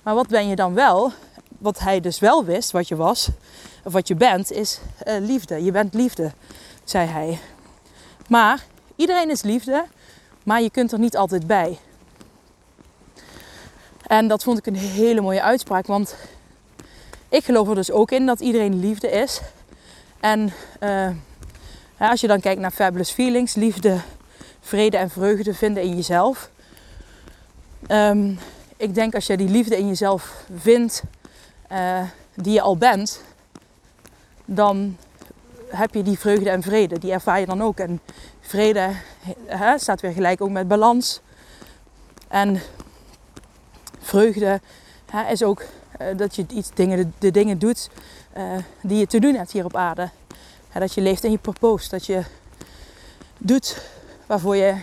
Maar 0.04 0.16
wat 0.16 0.28
ben 0.28 0.48
je 0.48 0.56
dan 0.56 0.74
wel? 0.74 1.12
Wat 1.58 1.80
hij 1.80 2.00
dus 2.00 2.20
wel 2.20 2.46
wist, 2.46 2.72
wat 2.72 2.88
je 2.88 2.96
was, 2.96 3.30
of 3.84 3.94
wat 3.94 4.08
je 4.08 4.16
bent, 4.16 4.52
is 4.52 4.80
uh, 5.08 5.14
liefde. 5.20 5.64
Je 5.64 5.72
bent 5.72 5.94
liefde, 5.94 6.32
zei 6.86 7.08
hij. 7.08 7.40
Maar 8.28 8.66
iedereen 8.96 9.30
is 9.30 9.42
liefde, 9.42 9.86
maar 10.44 10.62
je 10.62 10.70
kunt 10.70 10.92
er 10.92 11.00
niet 11.00 11.18
altijd 11.18 11.48
bij. 11.48 11.80
En 14.08 14.28
dat 14.28 14.44
vond 14.44 14.58
ik 14.58 14.66
een 14.66 14.76
hele 14.76 15.22
mooie 15.22 15.42
uitspraak, 15.42 15.88
want 15.88 16.16
ik 17.30 17.44
geloof 17.44 17.70
er 17.70 17.76
dus 17.76 17.92
ook 17.92 18.12
in 18.12 18.26
dat 18.26 18.40
iedereen 18.40 18.80
liefde 18.80 19.10
is. 19.10 19.42
En 20.20 20.54
uh, 20.80 21.10
als 21.98 22.22
je 22.22 22.28
dan 22.28 22.40
kijkt 22.40 22.62
naar 22.62 22.72
Fabulous 22.72 23.12
Feelings, 23.12 23.54
liefde, 23.54 24.00
vrede 24.60 24.98
en 24.98 25.10
vreugde 25.10 25.54
vinden 25.54 25.84
in 25.84 25.96
jezelf. 25.96 26.50
Um, 27.88 28.40
ik 28.78 28.96
denk 28.96 29.16
als 29.16 29.26
je 29.26 29.38
die 29.38 29.50
liefde 29.50 29.78
in 29.78 29.88
jezelf 29.88 30.46
vindt, 30.56 31.04
uh, 31.72 32.02
die 32.36 32.54
je 32.54 32.62
al 32.62 32.78
bent, 32.78 33.22
dan 34.46 34.98
heb 35.78 35.94
je 35.94 36.04
die 36.04 36.20
vreugde 36.20 36.50
en 36.50 36.62
vrede. 36.62 37.00
Die 37.00 37.12
ervaar 37.12 37.40
je 37.40 37.46
dan 37.46 37.62
ook. 37.62 37.80
En 37.80 38.00
vrede 38.42 38.90
hè, 39.46 39.78
staat 39.78 40.02
weer 40.02 40.12
gelijk 40.12 40.42
ook 40.42 40.50
met 40.50 40.68
balans. 40.68 41.22
En 42.28 42.62
vreugde 44.00 44.60
hè, 45.12 45.32
is 45.32 45.44
ook 45.44 45.62
uh, 46.02 46.18
dat 46.18 46.36
je 46.36 46.46
iets 46.50 46.70
dingen, 46.74 47.14
de, 47.20 47.32
dingen 47.32 47.60
doet 47.60 47.90
uh, 48.38 48.44
die 48.82 48.98
je 48.98 49.08
te 49.08 49.20
doen 49.20 49.36
hebt 49.36 49.52
hier 49.52 49.66
op 49.66 49.76
aarde. 49.76 50.10
Dat 50.74 50.94
je 50.94 51.02
leeft 51.02 51.24
in 51.24 51.32
je 51.32 51.38
purpose. 51.38 51.90
Dat 51.90 52.06
je 52.06 52.24
doet 53.38 53.82
waarvoor 54.26 54.56
je 54.56 54.76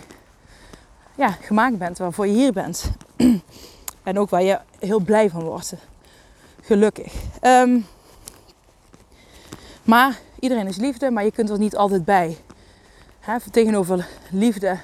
ja, 1.15 1.37
gemaakt 1.41 1.77
bent, 1.77 1.97
waarvoor 1.97 2.27
je 2.27 2.33
hier 2.33 2.53
bent. 2.53 2.91
en 4.03 4.19
ook 4.19 4.29
waar 4.29 4.43
je 4.43 4.59
heel 4.79 4.99
blij 4.99 5.29
van 5.29 5.43
wordt. 5.43 5.73
Gelukkig. 6.61 7.13
Um, 7.41 7.85
maar 9.83 10.19
iedereen 10.43 10.67
is 10.67 10.77
liefde, 10.77 11.11
maar 11.11 11.23
je 11.23 11.31
kunt 11.31 11.49
er 11.49 11.57
niet 11.57 11.75
altijd 11.75 12.05
bij. 12.05 12.37
He, 13.19 13.39
tegenover 13.51 14.07
liefde, 14.29 14.77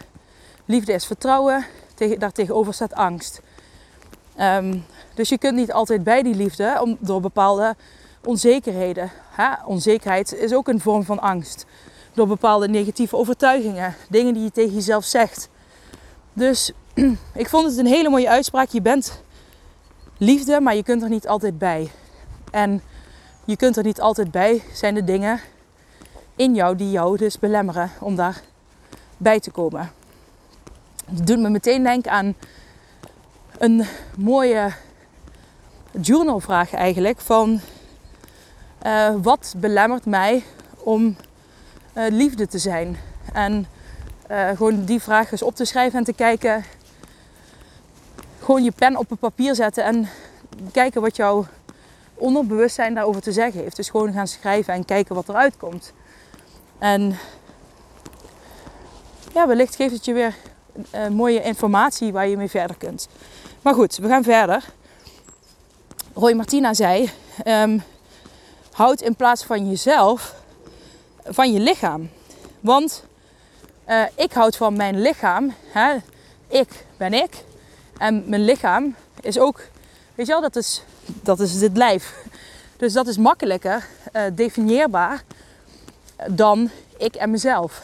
liefde 0.65 0.93
is 0.93 1.05
vertrouwen, 1.05 1.65
tegen, 1.95 2.19
daartegenover 2.19 2.73
staat 2.73 2.93
angst. 2.93 3.41
Um, 4.39 4.85
dus 5.13 5.29
je 5.29 5.37
kunt 5.37 5.55
niet 5.55 5.71
altijd 5.71 6.03
bij 6.03 6.23
die 6.23 6.35
liefde 6.35 6.77
om, 6.81 6.97
door 6.99 7.21
bepaalde 7.21 7.75
onzekerheden. 8.25 9.11
He, 9.29 9.65
onzekerheid 9.65 10.33
is 10.33 10.53
ook 10.53 10.67
een 10.67 10.79
vorm 10.79 11.03
van 11.03 11.19
angst. 11.19 11.65
Door 12.13 12.27
bepaalde 12.27 12.67
negatieve 12.67 13.15
overtuigingen, 13.15 13.95
dingen 14.09 14.33
die 14.33 14.43
je 14.43 14.51
tegen 14.51 14.73
jezelf 14.73 15.05
zegt. 15.05 15.49
Dus 16.33 16.71
ik 17.33 17.49
vond 17.49 17.65
het 17.65 17.77
een 17.77 17.85
hele 17.85 18.09
mooie 18.09 18.29
uitspraak. 18.29 18.69
Je 18.69 18.81
bent 18.81 19.23
liefde, 20.17 20.61
maar 20.61 20.75
je 20.75 20.83
kunt 20.83 21.03
er 21.03 21.09
niet 21.09 21.27
altijd 21.27 21.57
bij. 21.57 21.91
En 22.51 22.81
je 23.49 23.55
kunt 23.55 23.77
er 23.77 23.83
niet 23.83 24.01
altijd 24.01 24.31
bij, 24.31 24.63
zijn 24.73 24.93
de 24.93 25.03
dingen 25.03 25.39
in 26.35 26.55
jou 26.55 26.75
die 26.75 26.91
jou 26.91 27.17
dus 27.17 27.39
belemmeren 27.39 27.91
om 27.99 28.15
daar 28.15 28.41
bij 29.17 29.39
te 29.39 29.51
komen. 29.51 29.91
Het 31.05 31.27
doet 31.27 31.39
me 31.39 31.49
meteen 31.49 31.83
denken 31.83 32.11
aan 32.11 32.35
een 33.57 33.85
mooie 34.17 34.73
journalvraag 36.01 36.73
eigenlijk 36.73 37.19
van 37.19 37.59
uh, 38.85 39.15
wat 39.21 39.53
belemmert 39.57 40.05
mij 40.05 40.43
om 40.77 41.15
uh, 41.93 42.03
liefde 42.09 42.47
te 42.47 42.57
zijn? 42.57 42.97
En 43.33 43.67
uh, 44.31 44.49
gewoon 44.49 44.85
die 44.85 45.01
vraag 45.01 45.31
eens 45.31 45.41
op 45.41 45.55
te 45.55 45.65
schrijven 45.65 45.99
en 45.99 46.05
te 46.05 46.13
kijken, 46.13 46.63
gewoon 48.39 48.63
je 48.63 48.71
pen 48.71 48.97
op 48.97 49.11
een 49.11 49.17
papier 49.17 49.55
zetten 49.55 49.83
en 49.83 50.09
kijken 50.71 51.01
wat 51.01 51.15
jou 51.15 51.45
onderbewustzijn 52.19 52.93
daarover 52.93 53.21
te 53.21 53.31
zeggen 53.31 53.61
heeft. 53.61 53.75
Dus 53.75 53.89
gewoon 53.89 54.13
gaan 54.13 54.27
schrijven 54.27 54.73
en 54.73 54.85
kijken 54.85 55.15
wat 55.15 55.29
eruit 55.29 55.57
komt. 55.57 55.93
En 56.77 57.17
ja, 59.33 59.47
wellicht 59.47 59.75
geeft 59.75 59.93
het 59.93 60.05
je 60.05 60.13
weer 60.13 60.35
uh, 60.95 61.07
mooie 61.07 61.41
informatie 61.41 62.11
waar 62.11 62.27
je 62.27 62.37
mee 62.37 62.49
verder 62.49 62.75
kunt. 62.77 63.07
Maar 63.61 63.73
goed, 63.73 63.97
we 63.97 64.07
gaan 64.07 64.23
verder. 64.23 64.65
Roy 66.13 66.33
Martina 66.33 66.73
zei: 66.73 67.11
um, 67.45 67.83
houd 68.71 69.01
in 69.01 69.15
plaats 69.15 69.43
van 69.43 69.69
jezelf 69.69 70.35
van 71.23 71.53
je 71.53 71.59
lichaam. 71.59 72.09
Want 72.59 73.03
uh, 73.87 74.03
ik 74.15 74.33
houd 74.33 74.57
van 74.57 74.75
mijn 74.75 75.01
lichaam. 75.01 75.53
Hè? 75.67 75.95
Ik 76.47 76.85
ben 76.97 77.13
ik. 77.13 77.43
En 77.97 78.23
mijn 78.29 78.45
lichaam 78.45 78.95
is 79.21 79.39
ook, 79.39 79.61
weet 80.15 80.25
je 80.25 80.31
wel, 80.31 80.41
dat 80.41 80.55
is, 80.55 80.83
dat 81.21 81.39
is 81.39 81.59
dit 81.59 81.77
lijf. 81.77 82.23
Dus 82.77 82.93
dat 82.93 83.07
is 83.07 83.17
makkelijker 83.17 83.87
uh, 84.13 84.21
definieerbaar 84.33 85.23
dan 86.29 86.69
ik 86.97 87.15
en 87.15 87.31
mezelf. 87.31 87.81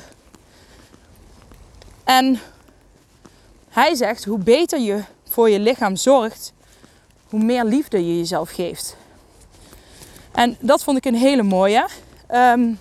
En 2.04 2.40
hij 3.70 3.96
zegt, 3.96 4.26
hoe 4.26 4.40
beter 4.40 4.80
je 4.80 5.04
voor 5.30 5.50
je 5.50 5.60
lichaam 5.60 5.96
zorgt, 5.96 6.54
hoe 7.30 7.44
meer 7.44 7.64
liefde 7.64 8.08
je 8.08 8.18
jezelf 8.18 8.52
geeft. 8.52 8.96
En 10.32 10.58
dat 10.60 10.84
vond 10.84 10.98
ik 10.98 11.06
een 11.06 11.16
hele 11.16 11.44
mooie. 11.44 11.88
Um, 12.32 12.80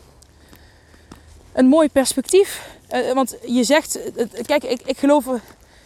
een 1.52 1.66
mooi 1.66 1.88
perspectief. 1.88 2.76
Uh, 2.90 3.12
want 3.12 3.37
je 3.46 3.64
zegt, 3.64 3.98
kijk, 4.46 4.64
ik, 4.64 4.80
ik 4.85 4.98
geloof, 4.98 5.26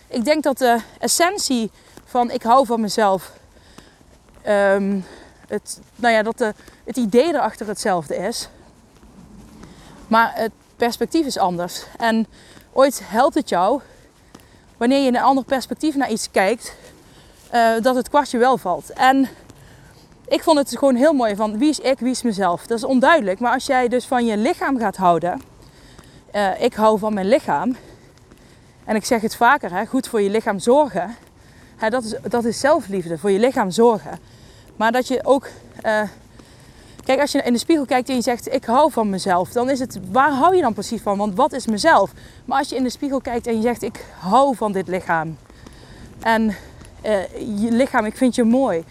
ik 0.08 0.24
denk 0.24 0.42
dat 0.42 0.58
de 0.58 0.78
essentie 0.98 1.70
van 2.04 2.30
ik 2.30 2.42
hou 2.42 2.66
van 2.66 2.80
mezelf, 2.80 3.32
um, 4.48 5.04
het, 5.48 5.80
nou 5.96 6.14
ja, 6.14 6.22
dat 6.22 6.38
de, 6.38 6.54
het 6.84 6.96
idee 6.96 7.28
erachter 7.28 7.66
hetzelfde 7.66 8.16
is. 8.16 8.48
Maar 10.06 10.32
het 10.34 10.52
perspectief 10.76 11.26
is 11.26 11.38
anders. 11.38 11.84
En 11.96 12.26
ooit 12.72 13.00
helpt 13.04 13.34
het 13.34 13.48
jou, 13.48 13.80
wanneer 14.76 15.00
je 15.00 15.06
in 15.06 15.16
een 15.16 15.22
ander 15.22 15.44
perspectief 15.44 15.94
naar 15.94 16.10
iets 16.10 16.30
kijkt, 16.30 16.74
uh, 17.54 17.70
dat 17.80 17.94
het 17.94 18.08
kwartje 18.08 18.38
wel 18.38 18.58
valt. 18.58 18.92
En 18.92 19.28
ik 20.28 20.42
vond 20.42 20.58
het 20.58 20.78
gewoon 20.78 20.94
heel 20.94 21.12
mooi 21.12 21.36
van 21.36 21.58
wie 21.58 21.68
is 21.68 21.78
ik, 21.78 21.98
wie 21.98 22.10
is 22.10 22.22
mezelf. 22.22 22.66
Dat 22.66 22.78
is 22.78 22.84
onduidelijk. 22.84 23.40
Maar 23.40 23.52
als 23.52 23.66
jij 23.66 23.88
dus 23.88 24.04
van 24.04 24.26
je 24.26 24.36
lichaam 24.36 24.78
gaat 24.78 24.96
houden, 24.96 25.42
uh, 26.32 26.62
ik 26.62 26.74
hou 26.74 26.98
van 26.98 27.14
mijn 27.14 27.28
lichaam. 27.28 27.76
En 28.84 28.96
ik 28.96 29.04
zeg 29.04 29.20
het 29.20 29.36
vaker, 29.36 29.72
hè, 29.72 29.86
goed 29.86 30.08
voor 30.08 30.20
je 30.20 30.30
lichaam 30.30 30.58
zorgen. 30.58 31.16
Hè, 31.76 31.90
dat, 31.90 32.04
is, 32.04 32.14
dat 32.22 32.44
is 32.44 32.60
zelfliefde, 32.60 33.18
voor 33.18 33.30
je 33.30 33.38
lichaam 33.38 33.70
zorgen. 33.70 34.18
Maar 34.78 34.92
dat 34.92 35.08
je 35.08 35.24
ook 35.24 35.48
uh, 35.84 36.02
Kijk, 37.08 37.20
als 37.20 37.32
je 37.32 37.42
in 37.42 37.52
de 37.52 37.58
spiegel 37.58 37.84
kijkt 37.84 38.08
en 38.08 38.14
je 38.14 38.22
zegt 38.22 38.52
ik 38.54 38.64
hou 38.64 38.92
van 38.92 39.10
mezelf, 39.10 39.52
dan 39.52 39.70
is 39.70 39.78
het 39.78 39.98
waar 40.10 40.30
hou 40.30 40.56
je 40.56 40.62
dan 40.62 40.72
precies 40.72 41.00
van? 41.00 41.18
Want 41.18 41.34
wat 41.34 41.52
is 41.52 41.66
mezelf? 41.66 42.12
Maar 42.44 42.58
als 42.58 42.68
je 42.68 42.76
in 42.76 42.82
de 42.82 42.90
spiegel 42.90 43.20
kijkt 43.20 43.46
en 43.46 43.56
je 43.56 43.62
zegt 43.62 43.82
ik 43.82 44.04
hou 44.18 44.56
van 44.56 44.72
dit 44.72 44.88
lichaam. 44.88 45.36
En 46.20 46.42
uh, 46.46 46.52
je 47.62 47.70
lichaam, 47.70 48.04
ik 48.04 48.16
vind 48.16 48.34
je 48.34 48.44
mooi. 48.44 48.84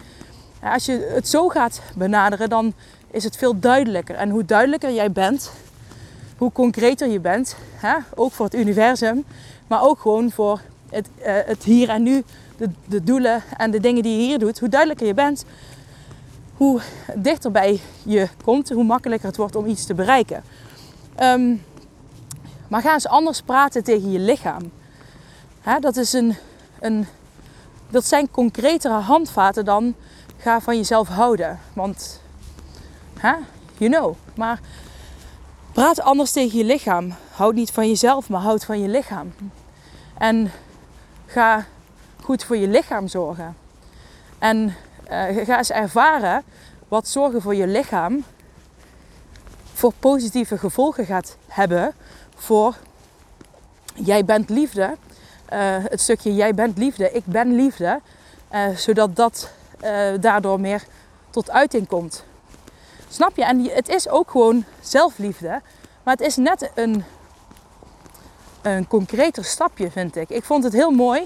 Als 0.62 0.86
je 0.86 1.12
het 1.13 1.28
zo 1.28 1.47
gaat 1.47 1.82
benaderen, 1.95 2.50
dan 2.50 2.73
is 3.12 3.23
het 3.23 3.38
veel 3.38 3.60
duidelijker. 3.60 4.15
En 4.15 4.30
hoe 4.30 4.45
duidelijker 4.45 4.93
jij 4.93 5.12
bent, 5.12 5.52
hoe 6.38 6.52
concreter 6.52 7.08
je 7.10 7.19
bent, 7.19 7.56
hè? 7.76 7.95
ook 8.15 8.32
voor 8.32 8.45
het 8.45 8.56
universum, 8.56 9.26
maar 9.67 9.84
ook 9.84 10.00
gewoon 10.00 10.32
voor 10.32 10.62
het, 10.89 11.08
het 11.21 11.63
hier 11.63 11.89
en 11.89 12.04
nu, 12.04 12.23
de, 12.58 12.69
de 12.86 13.04
doelen 13.04 13.43
en 13.58 13.71
de 13.71 13.80
dingen 13.80 14.04
die 14.04 14.17
je 14.17 14.23
hier 14.23 14.39
doet, 14.39 14.60
hoe 14.60 14.69
duidelijker 14.69 15.08
je 15.08 15.13
bent, 15.13 15.45
hoe 16.57 16.81
dichterbij 17.15 17.79
je 18.03 18.29
komt, 18.43 18.69
hoe 18.69 18.83
makkelijker 18.83 19.27
het 19.27 19.37
wordt 19.37 19.55
om 19.55 19.65
iets 19.65 19.85
te 19.85 19.93
bereiken. 19.93 20.43
Um, 21.19 21.63
maar 22.67 22.81
ga 22.81 22.93
eens 22.93 23.07
anders 23.07 23.41
praten 23.41 23.83
tegen 23.83 24.11
je 24.11 24.19
lichaam. 24.19 24.71
Dat, 25.79 25.97
is 25.97 26.13
een, 26.13 26.35
een, 26.79 27.07
zijn 27.91 28.31
concretere 28.31 28.93
handvaten 28.93 29.65
dan 29.65 29.95
ga 30.37 30.61
van 30.61 30.75
jezelf 30.75 31.07
houden. 31.07 31.59
Want, 31.73 32.21
hè, 33.17 33.33
you 33.77 33.91
know. 33.91 34.15
Maar 34.35 34.59
praat 35.71 36.01
anders 36.01 36.31
tegen 36.31 36.57
je 36.57 36.63
lichaam. 36.63 37.13
Houd 37.31 37.53
niet 37.53 37.71
van 37.71 37.87
jezelf, 37.87 38.29
maar 38.29 38.41
houd 38.41 38.65
van 38.65 38.81
je 38.81 38.87
lichaam. 38.87 39.33
En 40.17 40.51
ga 41.25 41.65
goed 42.23 42.43
voor 42.43 42.57
je 42.57 42.67
lichaam 42.67 43.07
zorgen. 43.07 43.55
En 44.39 44.75
uh, 45.11 45.45
ga 45.45 45.57
eens 45.57 45.71
ervaren 45.71 46.43
wat 46.87 47.07
zorgen 47.07 47.41
voor 47.41 47.55
je 47.55 47.67
lichaam 47.67 48.23
voor 49.73 49.93
positieve 49.99 50.57
gevolgen 50.57 51.05
gaat 51.05 51.37
hebben 51.47 51.93
voor 52.35 52.75
jij 53.93 54.25
bent 54.25 54.49
liefde. 54.49 54.95
Uh, 55.53 55.75
het 55.83 56.01
stukje 56.01 56.35
jij 56.35 56.53
bent 56.53 56.77
liefde, 56.77 57.11
ik 57.11 57.25
ben 57.25 57.55
liefde. 57.55 57.99
Uh, 58.53 58.67
zodat 58.75 59.15
dat 59.15 59.51
daardoor 60.19 60.59
meer 60.59 60.83
tot 61.29 61.51
uiting 61.51 61.87
komt. 61.87 62.23
Snap 63.09 63.35
je? 63.35 63.45
En 63.45 63.63
het 63.63 63.89
is 63.89 64.09
ook 64.09 64.31
gewoon 64.31 64.65
zelfliefde. 64.81 65.61
Maar 66.03 66.15
het 66.15 66.21
is 66.21 66.35
net 66.35 66.71
een, 66.75 67.03
een 68.61 68.87
concreter 68.87 69.45
stapje, 69.45 69.91
vind 69.91 70.15
ik. 70.15 70.29
Ik 70.29 70.43
vond 70.43 70.63
het 70.63 70.73
heel 70.73 70.91
mooi. 70.91 71.21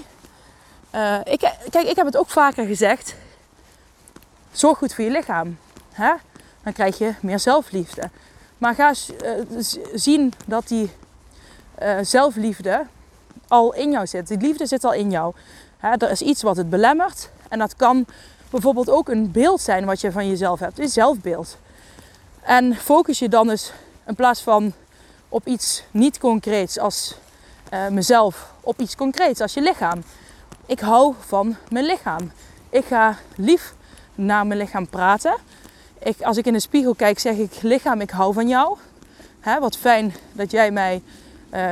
ik, 1.24 1.52
kijk, 1.70 1.88
ik 1.88 1.96
heb 1.96 2.06
het 2.06 2.16
ook 2.16 2.30
vaker 2.30 2.66
gezegd 2.66 3.14
zorg 4.52 4.78
goed 4.78 4.94
voor 4.94 5.04
je 5.04 5.10
lichaam. 5.10 5.58
Hè? 5.92 6.12
Dan 6.62 6.72
krijg 6.72 6.98
je 6.98 7.14
meer 7.20 7.38
zelfliefde. 7.38 8.10
Maar 8.58 8.74
ga 8.74 8.94
uh, 9.24 9.64
zien 9.94 10.32
dat 10.46 10.68
die 10.68 10.90
uh, 11.82 11.98
zelfliefde 12.02 12.86
al 13.48 13.74
in 13.74 13.90
jou 13.90 14.06
zit. 14.06 14.28
Die 14.28 14.38
liefde 14.38 14.66
zit 14.66 14.84
al 14.84 14.92
in 14.92 15.10
jou. 15.10 15.34
Er 15.80 16.10
is 16.10 16.22
iets 16.22 16.42
wat 16.42 16.56
het 16.56 16.70
belemmert. 16.70 17.30
En 17.48 17.58
dat 17.58 17.76
kan 17.76 18.06
bijvoorbeeld 18.50 18.90
ook 18.90 19.08
een 19.08 19.30
beeld 19.30 19.60
zijn 19.60 19.84
wat 19.84 20.00
je 20.00 20.12
van 20.12 20.28
jezelf 20.28 20.60
hebt. 20.60 20.78
Een 20.78 20.88
zelfbeeld. 20.88 21.58
En 22.42 22.76
focus 22.76 23.18
je 23.18 23.28
dan 23.28 23.50
eens 23.50 23.72
in 24.06 24.14
plaats 24.14 24.40
van 24.40 24.72
op 25.28 25.46
iets 25.46 25.82
niet 25.90 26.18
concreets 26.18 26.78
als 26.78 27.14
uh, 27.72 27.88
mezelf, 27.88 28.52
op 28.60 28.80
iets 28.80 28.96
concreets 28.96 29.40
als 29.40 29.54
je 29.54 29.60
lichaam. 29.60 30.02
Ik 30.66 30.80
hou 30.80 31.14
van 31.18 31.56
mijn 31.68 31.84
lichaam. 31.84 32.32
Ik 32.70 32.84
ga 32.84 33.16
lief 33.36 33.74
naar 34.14 34.46
mijn 34.46 34.60
lichaam 34.60 34.88
praten. 34.88 35.34
Ik, 36.02 36.22
als 36.22 36.36
ik 36.36 36.46
in 36.46 36.52
de 36.52 36.60
spiegel 36.60 36.94
kijk, 36.94 37.18
zeg 37.18 37.36
ik: 37.36 37.62
Lichaam, 37.62 38.00
ik 38.00 38.10
hou 38.10 38.32
van 38.32 38.48
jou. 38.48 38.76
Wat 39.60 39.76
fijn 39.76 40.14
dat 40.32 40.50
jij 40.50 40.70
mij 40.70 41.02
uh, 41.54 41.70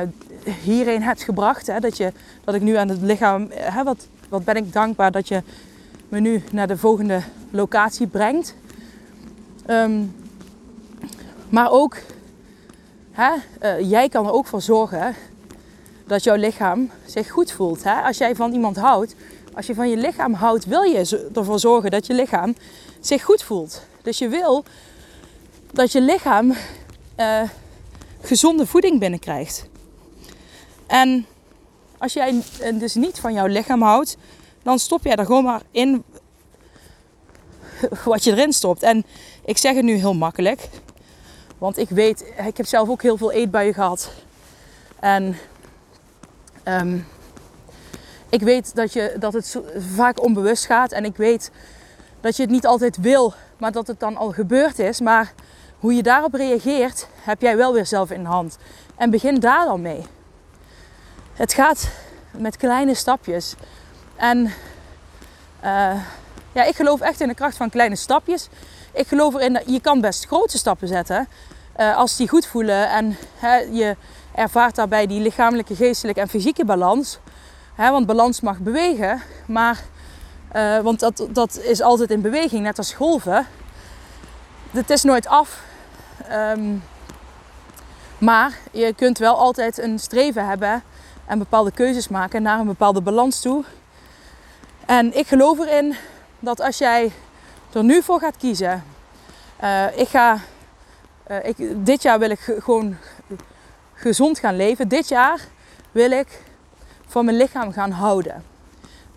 hierheen 0.63 1.03
hebt 1.03 1.23
gebracht. 1.23 1.81
Dat, 1.81 1.97
je, 1.97 2.11
dat 2.43 2.55
ik 2.55 2.61
nu 2.61 2.75
aan 2.75 2.89
het 2.89 3.01
lichaam. 3.01 3.47
Hè, 3.51 3.83
wat, 3.83 4.07
wat 4.29 4.43
ben 4.43 4.55
ik 4.55 4.73
dankbaar 4.73 5.11
dat 5.11 5.27
je 5.27 5.41
me 6.09 6.19
nu 6.19 6.43
naar 6.51 6.67
de 6.67 6.77
volgende 6.77 7.21
locatie 7.49 8.07
brengt. 8.07 8.55
Um, 9.67 10.15
maar 11.49 11.71
ook, 11.71 11.97
uh, 13.19 13.89
jij 13.89 14.09
kan 14.09 14.25
er 14.25 14.31
ook 14.31 14.47
voor 14.47 14.61
zorgen 14.61 15.15
dat 16.07 16.23
jouw 16.23 16.35
lichaam 16.35 16.89
zich 17.05 17.29
goed 17.29 17.51
voelt. 17.51 17.83
Als 18.03 18.17
jij 18.17 18.35
van 18.35 18.53
iemand 18.53 18.77
houdt, 18.77 19.15
als 19.53 19.65
je 19.65 19.73
van 19.73 19.89
je 19.89 19.97
lichaam 19.97 20.33
houdt, 20.33 20.65
wil 20.65 20.81
je 20.81 21.29
ervoor 21.35 21.59
zorgen 21.59 21.91
dat 21.91 22.07
je 22.07 22.13
lichaam 22.13 22.55
zich 22.99 23.23
goed 23.23 23.43
voelt. 23.43 23.81
Dus 24.01 24.17
je 24.17 24.27
wil 24.27 24.63
dat 25.71 25.91
je 25.91 26.01
lichaam 26.01 26.53
uh, 27.17 27.41
gezonde 28.21 28.65
voeding 28.65 28.99
binnenkrijgt. 28.99 29.65
En 30.87 31.25
als 31.97 32.13
jij 32.13 32.41
dus 32.73 32.93
niet 32.93 33.19
van 33.19 33.33
jouw 33.33 33.45
lichaam 33.45 33.81
houdt, 33.81 34.17
dan 34.63 34.79
stop 34.79 35.03
jij 35.03 35.15
er 35.15 35.25
gewoon 35.25 35.43
maar 35.43 35.61
in 35.71 36.03
wat 38.05 38.23
je 38.23 38.31
erin 38.31 38.53
stopt. 38.53 38.83
En 38.83 39.05
ik 39.45 39.57
zeg 39.57 39.75
het 39.75 39.83
nu 39.83 39.93
heel 39.93 40.13
makkelijk, 40.13 40.69
want 41.57 41.77
ik 41.77 41.89
weet, 41.89 42.33
ik 42.45 42.57
heb 42.57 42.65
zelf 42.65 42.89
ook 42.89 43.01
heel 43.01 43.17
veel 43.17 43.31
eetbuien 43.31 43.73
gehad. 43.73 44.11
En 44.99 45.37
um, 46.63 47.05
ik 48.31 48.41
weet 48.41 48.75
dat, 48.75 48.93
je, 48.93 49.15
dat 49.19 49.33
het 49.33 49.59
vaak 49.95 50.23
onbewust 50.23 50.65
gaat 50.65 50.91
en 50.91 51.05
ik 51.05 51.15
weet 51.15 51.51
dat 52.21 52.35
je 52.35 52.41
het 52.41 52.51
niet 52.51 52.65
altijd 52.65 52.97
wil, 52.97 53.33
maar 53.57 53.71
dat 53.71 53.87
het 53.87 53.99
dan 53.99 54.17
al 54.17 54.31
gebeurd 54.31 54.79
is. 54.79 54.99
Maar 54.99 55.33
hoe 55.79 55.93
je 55.93 56.03
daarop 56.03 56.33
reageert, 56.33 57.07
heb 57.21 57.41
jij 57.41 57.57
wel 57.57 57.73
weer 57.73 57.85
zelf 57.85 58.11
in 58.11 58.23
de 58.23 58.29
hand. 58.29 58.57
En 58.95 59.09
begin 59.09 59.39
daar 59.39 59.65
dan 59.65 59.81
mee. 59.81 60.05
Het 61.33 61.53
gaat 61.53 61.89
met 62.31 62.57
kleine 62.57 62.93
stapjes. 62.93 63.55
En 64.15 64.37
uh, 65.63 66.01
ja, 66.51 66.63
ik 66.63 66.75
geloof 66.75 67.01
echt 67.01 67.21
in 67.21 67.27
de 67.27 67.33
kracht 67.33 67.57
van 67.57 67.69
kleine 67.69 67.95
stapjes. 67.95 68.47
Ik 68.93 69.07
geloof 69.07 69.33
erin 69.33 69.53
dat 69.53 69.63
je 69.65 69.81
kan 69.81 70.01
best 70.01 70.25
grote 70.25 70.57
stappen 70.57 70.87
zetten. 70.87 71.27
Uh, 71.77 71.97
als 71.97 72.17
die 72.17 72.27
goed 72.27 72.45
voelen 72.45 72.89
en 72.89 73.17
hè, 73.35 73.55
je 73.57 73.95
ervaart 74.35 74.75
daarbij 74.75 75.07
die 75.07 75.21
lichamelijke, 75.21 75.75
geestelijke 75.75 76.21
en 76.21 76.29
fysieke 76.29 76.65
balans 76.65 77.19
want 77.89 78.05
balans 78.05 78.41
mag 78.41 78.59
bewegen, 78.59 79.21
maar, 79.45 79.79
uh, 80.55 80.79
want 80.79 80.99
dat, 80.99 81.27
dat 81.29 81.59
is 81.59 81.81
altijd 81.81 82.11
in 82.11 82.21
beweging, 82.21 82.63
net 82.63 82.77
als 82.77 82.93
golven. 82.93 83.47
Het 84.71 84.89
is 84.89 85.03
nooit 85.03 85.27
af. 85.27 85.63
Um, 86.31 86.83
Maar 88.21 88.57
je 88.71 88.93
kunt 88.93 89.17
wel 89.17 89.35
altijd 89.35 89.77
een 89.77 89.99
streven 89.99 90.47
hebben 90.47 90.83
en 91.25 91.39
bepaalde 91.39 91.71
keuzes 91.71 92.07
maken 92.07 92.41
naar 92.41 92.59
een 92.59 92.65
bepaalde 92.65 93.01
balans 93.01 93.41
toe. 93.41 93.63
En 94.85 95.17
ik 95.17 95.27
geloof 95.27 95.59
erin 95.59 95.95
dat 96.39 96.59
als 96.59 96.77
jij 96.77 97.11
er 97.73 97.83
nu 97.83 98.01
voor 98.01 98.19
gaat 98.19 98.37
kiezen, 98.37 98.83
uh, 99.63 99.97
ik 99.97 100.07
ga, 100.07 100.37
uh, 101.31 101.37
ik, 101.43 101.85
dit 101.85 102.01
jaar 102.01 102.19
wil 102.19 102.29
ik 102.29 102.39
gewoon 102.59 102.97
gezond 103.93 104.39
gaan 104.39 104.55
leven. 104.55 104.87
Dit 104.87 105.07
jaar 105.07 105.39
wil 105.91 106.11
ik 106.11 106.41
van 107.11 107.25
mijn 107.25 107.37
lichaam 107.37 107.71
gaan 107.71 107.91
houden. 107.91 108.43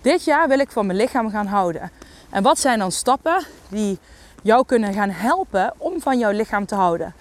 Dit 0.01 0.25
jaar 0.25 0.49
wil 0.49 0.59
ik 0.59 0.71
van 0.71 0.87
mijn 0.87 0.99
lichaam 0.99 1.31
gaan 1.31 1.47
houden. 1.47 1.91
En 2.31 2.43
wat 2.43 2.59
zijn 2.59 2.79
dan 2.79 2.93
stappen 2.93 3.45
die 3.69 3.99
jou 4.43 4.67
kunnen 4.67 4.93
gaan 4.93 5.11
helpen 5.11 5.75
om 5.77 6.01
van 6.01 6.19
jouw 6.19 6.31
lichaam 6.31 6.67
te 6.67 6.75
houden? 6.75 7.15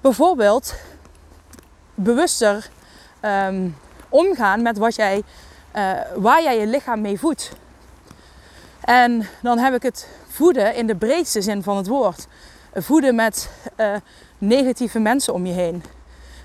Bijvoorbeeld 0.00 0.74
bewuster 1.94 2.68
um, 3.22 3.76
omgaan 4.08 4.62
met 4.62 4.78
wat 4.78 4.94
jij, 4.94 5.22
uh, 5.76 5.92
waar 6.16 6.42
jij 6.42 6.58
je 6.58 6.66
lichaam 6.66 7.00
mee 7.00 7.18
voedt. 7.18 7.52
En 8.80 9.26
dan 9.42 9.58
heb 9.58 9.74
ik 9.74 9.82
het 9.82 10.08
voeden 10.28 10.74
in 10.74 10.86
de 10.86 10.96
breedste 10.96 11.42
zin 11.42 11.62
van 11.62 11.76
het 11.76 11.86
woord. 11.86 12.26
Voeden 12.74 13.14
met 13.14 13.50
uh, 13.76 13.94
negatieve 14.38 14.98
mensen 14.98 15.34
om 15.34 15.46
je 15.46 15.52
heen. 15.52 15.82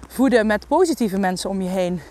Voeden 0.08 0.48
met 0.48 0.68
positieve 0.68 1.18
mensen 1.18 1.50
om 1.50 1.62
je 1.62 1.70
heen. 1.70 2.02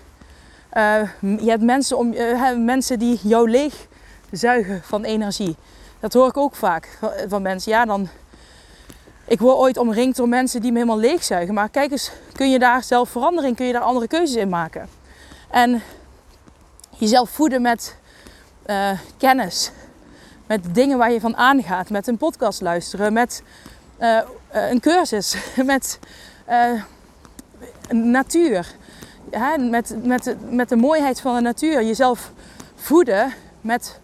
Uh, 0.77 1.01
je 1.19 1.49
hebt 1.49 1.63
mensen, 1.63 1.97
om, 1.97 2.13
uh, 2.13 2.55
mensen 2.57 2.99
die 2.99 3.19
jou 3.23 3.49
leeg 3.49 3.87
zuigen 4.31 4.81
van 4.83 5.03
energie. 5.03 5.55
Dat 5.99 6.13
hoor 6.13 6.27
ik 6.27 6.37
ook 6.37 6.55
vaak 6.55 6.99
van 7.27 7.41
mensen. 7.41 7.71
Ja, 7.71 7.85
dan. 7.85 8.07
Ik 9.27 9.39
word 9.39 9.57
ooit 9.57 9.77
omringd 9.77 10.17
door 10.17 10.29
mensen 10.29 10.61
die 10.61 10.71
me 10.71 10.77
helemaal 10.77 10.99
leegzuigen. 10.99 11.53
Maar 11.53 11.69
kijk 11.69 11.91
eens, 11.91 12.11
kun 12.31 12.51
je 12.51 12.59
daar 12.59 12.83
zelf 12.83 13.09
verandering, 13.09 13.55
kun 13.55 13.65
je 13.65 13.73
daar 13.73 13.81
andere 13.81 14.07
keuzes 14.07 14.35
in 14.35 14.49
maken? 14.49 14.89
En 15.49 15.81
jezelf 16.97 17.29
voeden 17.29 17.61
met 17.61 17.95
uh, 18.65 18.91
kennis. 19.17 19.71
Met 20.47 20.75
dingen 20.75 20.97
waar 20.97 21.11
je 21.11 21.19
van 21.19 21.37
aangaat. 21.37 21.89
Met 21.89 22.07
een 22.07 22.17
podcast 22.17 22.61
luisteren. 22.61 23.13
Met 23.13 23.43
een 24.51 24.79
cursus. 24.79 25.35
Met 25.65 25.99
uh, 26.49 26.81
natuur. 27.89 28.75
Met, 29.57 29.95
met, 30.03 30.35
met 30.49 30.69
de 30.69 30.75
mooiheid 30.75 31.21
van 31.21 31.35
de 31.35 31.41
natuur. 31.41 31.83
Jezelf 31.83 32.31
voeden 32.75 33.33
met 33.61 33.99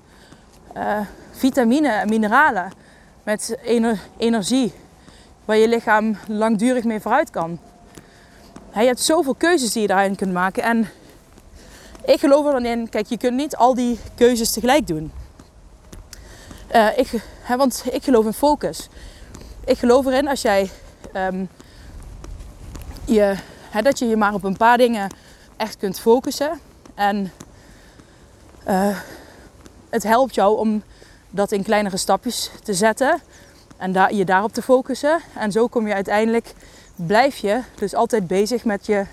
vitamine 1.32 1.90
en 1.90 2.10
mineralen. 2.10 2.72
Met 3.24 3.58
ener 3.64 4.00
energie. 4.18 4.74
Waar 5.46 5.58
je 5.58 5.68
lichaam 5.68 6.18
langdurig 6.28 6.84
mee 6.84 7.00
vooruit 7.00 7.30
kan. 7.30 7.60
je 8.74 8.80
hebt 8.80 9.02
zoveel 9.02 9.36
keuzes 9.36 9.72
die 9.72 9.82
je 9.82 9.88
daarin 9.88 10.16
kunt 10.16 10.34
maken. 10.34 10.64
En 10.64 10.90
ik 12.06 12.20
geloof 12.20 12.46
er 12.46 12.52
dan 12.52 12.66
in, 12.66 12.90
kijk, 12.90 13.08
je 13.08 13.18
kunt 13.18 13.36
niet 13.36 13.56
al 13.56 13.74
die 13.74 14.00
keuzes 14.16 14.52
tegelijk 14.52 14.88
doen. 14.88 15.12
Uh, 16.76 16.98
ik, 16.98 17.08
hè, 17.42 17.58
want 17.58 17.84
ik 17.92 18.04
geloof 18.04 18.26
in 18.26 18.34
focus. 18.34 18.90
Ik 19.66 19.78
geloof 19.78 20.06
erin 20.06 20.28
als 20.28 20.42
jij 20.42 20.70
um, 21.16 21.50
je, 23.06 23.36
dat 23.80 24.00
je 24.00 24.06
je 24.06 24.18
maar 24.18 24.34
op 24.34 24.44
een 24.44 24.58
paar 24.58 24.78
dingen 24.78 25.16
echt 25.58 25.78
kunt 25.78 26.00
focussen. 26.00 26.60
En 26.94 27.32
uh, 28.68 28.98
het 29.90 30.04
helpt 30.04 30.36
jou 30.36 30.58
om 30.58 30.84
dat 31.30 31.52
in 31.52 31.64
kleinere 31.64 31.98
stapjes 31.98 32.52
te 32.64 32.74
zetten 32.74 33.22
en 33.78 34.16
je 34.16 34.26
daarop 34.26 34.54
te 34.54 34.62
focussen. 34.62 35.20
En 35.36 35.52
zo 35.52 35.68
kom 35.68 35.88
je 35.88 35.94
uiteindelijk, 35.94 36.54
blijf 36.96 37.38
je 37.38 37.62
dus 37.76 37.96
altijd 37.96 38.28
bezig 38.28 38.66
met 38.66 38.86
je 38.86 39.06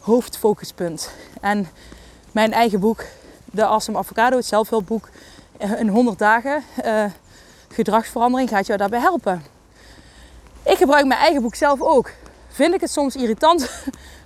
hoofdfocuspunt. 0.00 1.10
En 1.40 1.68
mijn 2.32 2.52
eigen 2.52 2.80
boek, 2.80 3.04
De 3.44 3.64
Awesome 3.64 3.98
Avocado, 3.98 4.36
het 4.36 4.46
zelfhulpboek, 4.46 5.08
eh, 5.56 5.80
in 5.80 5.88
100 5.88 6.18
dagen 6.18 6.62
uh, 6.84 7.04
gedragsverandering 7.68 8.48
gaat 8.48 8.66
jou 8.66 8.78
daarbij 8.78 9.00
helpen. 9.00 9.42
Ik 10.62 10.76
gebruik 10.76 11.06
mijn 11.06 11.20
eigen 11.20 11.42
boek 11.42 11.54
zelf 11.54 11.80
ook. 11.80 12.10
Vind 12.58 12.74
ik 12.74 12.80
het 12.80 12.90
soms 12.90 13.16
irritant 13.16 13.60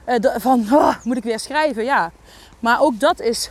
uh, 0.07 0.17
van, 0.37 0.67
oh, 0.71 0.95
moet 1.05 1.17
ik 1.17 1.23
weer 1.23 1.39
schrijven? 1.39 1.85
Ja. 1.85 2.13
Maar 2.61 2.81
ook 2.81 3.01
dat 3.01 3.21
is 3.21 3.51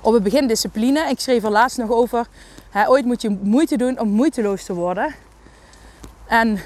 op 0.00 0.12
het 0.12 0.22
begin 0.22 0.46
discipline. 0.46 1.08
Ik 1.08 1.20
schreef 1.20 1.44
er 1.44 1.50
laatst 1.50 1.78
nog 1.78 1.90
over. 1.90 2.26
Hè, 2.70 2.88
ooit 2.88 3.04
moet 3.04 3.22
je 3.22 3.38
moeite 3.42 3.76
doen 3.76 3.98
om 4.00 4.08
moeiteloos 4.08 4.64
te 4.64 4.74
worden. 4.74 5.14
En 6.26 6.60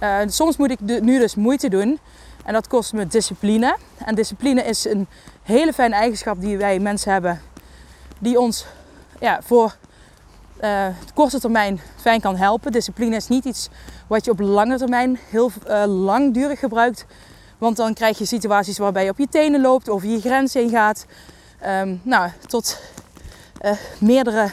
uh, 0.00 0.18
soms 0.26 0.56
moet 0.56 0.70
ik 0.70 0.80
nu 0.80 1.18
dus 1.18 1.34
moeite 1.34 1.68
doen. 1.68 1.98
En 2.44 2.52
dat 2.52 2.68
kost 2.68 2.92
me 2.92 3.06
discipline. 3.06 3.76
En 4.04 4.14
discipline 4.14 4.62
is 4.62 4.84
een 4.84 5.06
hele 5.42 5.72
fijne 5.72 5.94
eigenschap 5.94 6.40
die 6.40 6.56
wij 6.56 6.78
mensen 6.78 7.12
hebben. 7.12 7.40
Die 8.18 8.40
ons 8.40 8.66
ja, 9.20 9.40
voor 9.42 9.76
uh, 10.64 10.86
korte 11.14 11.40
termijn 11.40 11.80
fijn 11.96 12.20
kan 12.20 12.36
helpen. 12.36 12.72
Discipline 12.72 13.16
is 13.16 13.28
niet 13.28 13.44
iets 13.44 13.68
wat 14.06 14.24
je 14.24 14.30
op 14.30 14.40
lange 14.40 14.78
termijn 14.78 15.18
heel 15.28 15.50
uh, 15.68 15.84
langdurig 15.86 16.58
gebruikt. 16.58 17.06
Want 17.58 17.76
dan 17.76 17.94
krijg 17.94 18.18
je 18.18 18.24
situaties 18.24 18.78
waarbij 18.78 19.04
je 19.04 19.10
op 19.10 19.18
je 19.18 19.28
tenen 19.28 19.60
loopt, 19.60 19.88
over 19.88 20.08
je 20.08 20.20
grens 20.20 20.54
heen 20.54 20.70
gaat. 20.70 21.06
Um, 21.66 22.00
nou, 22.02 22.30
tot 22.46 22.80
uh, 23.62 23.70
meerdere 23.98 24.50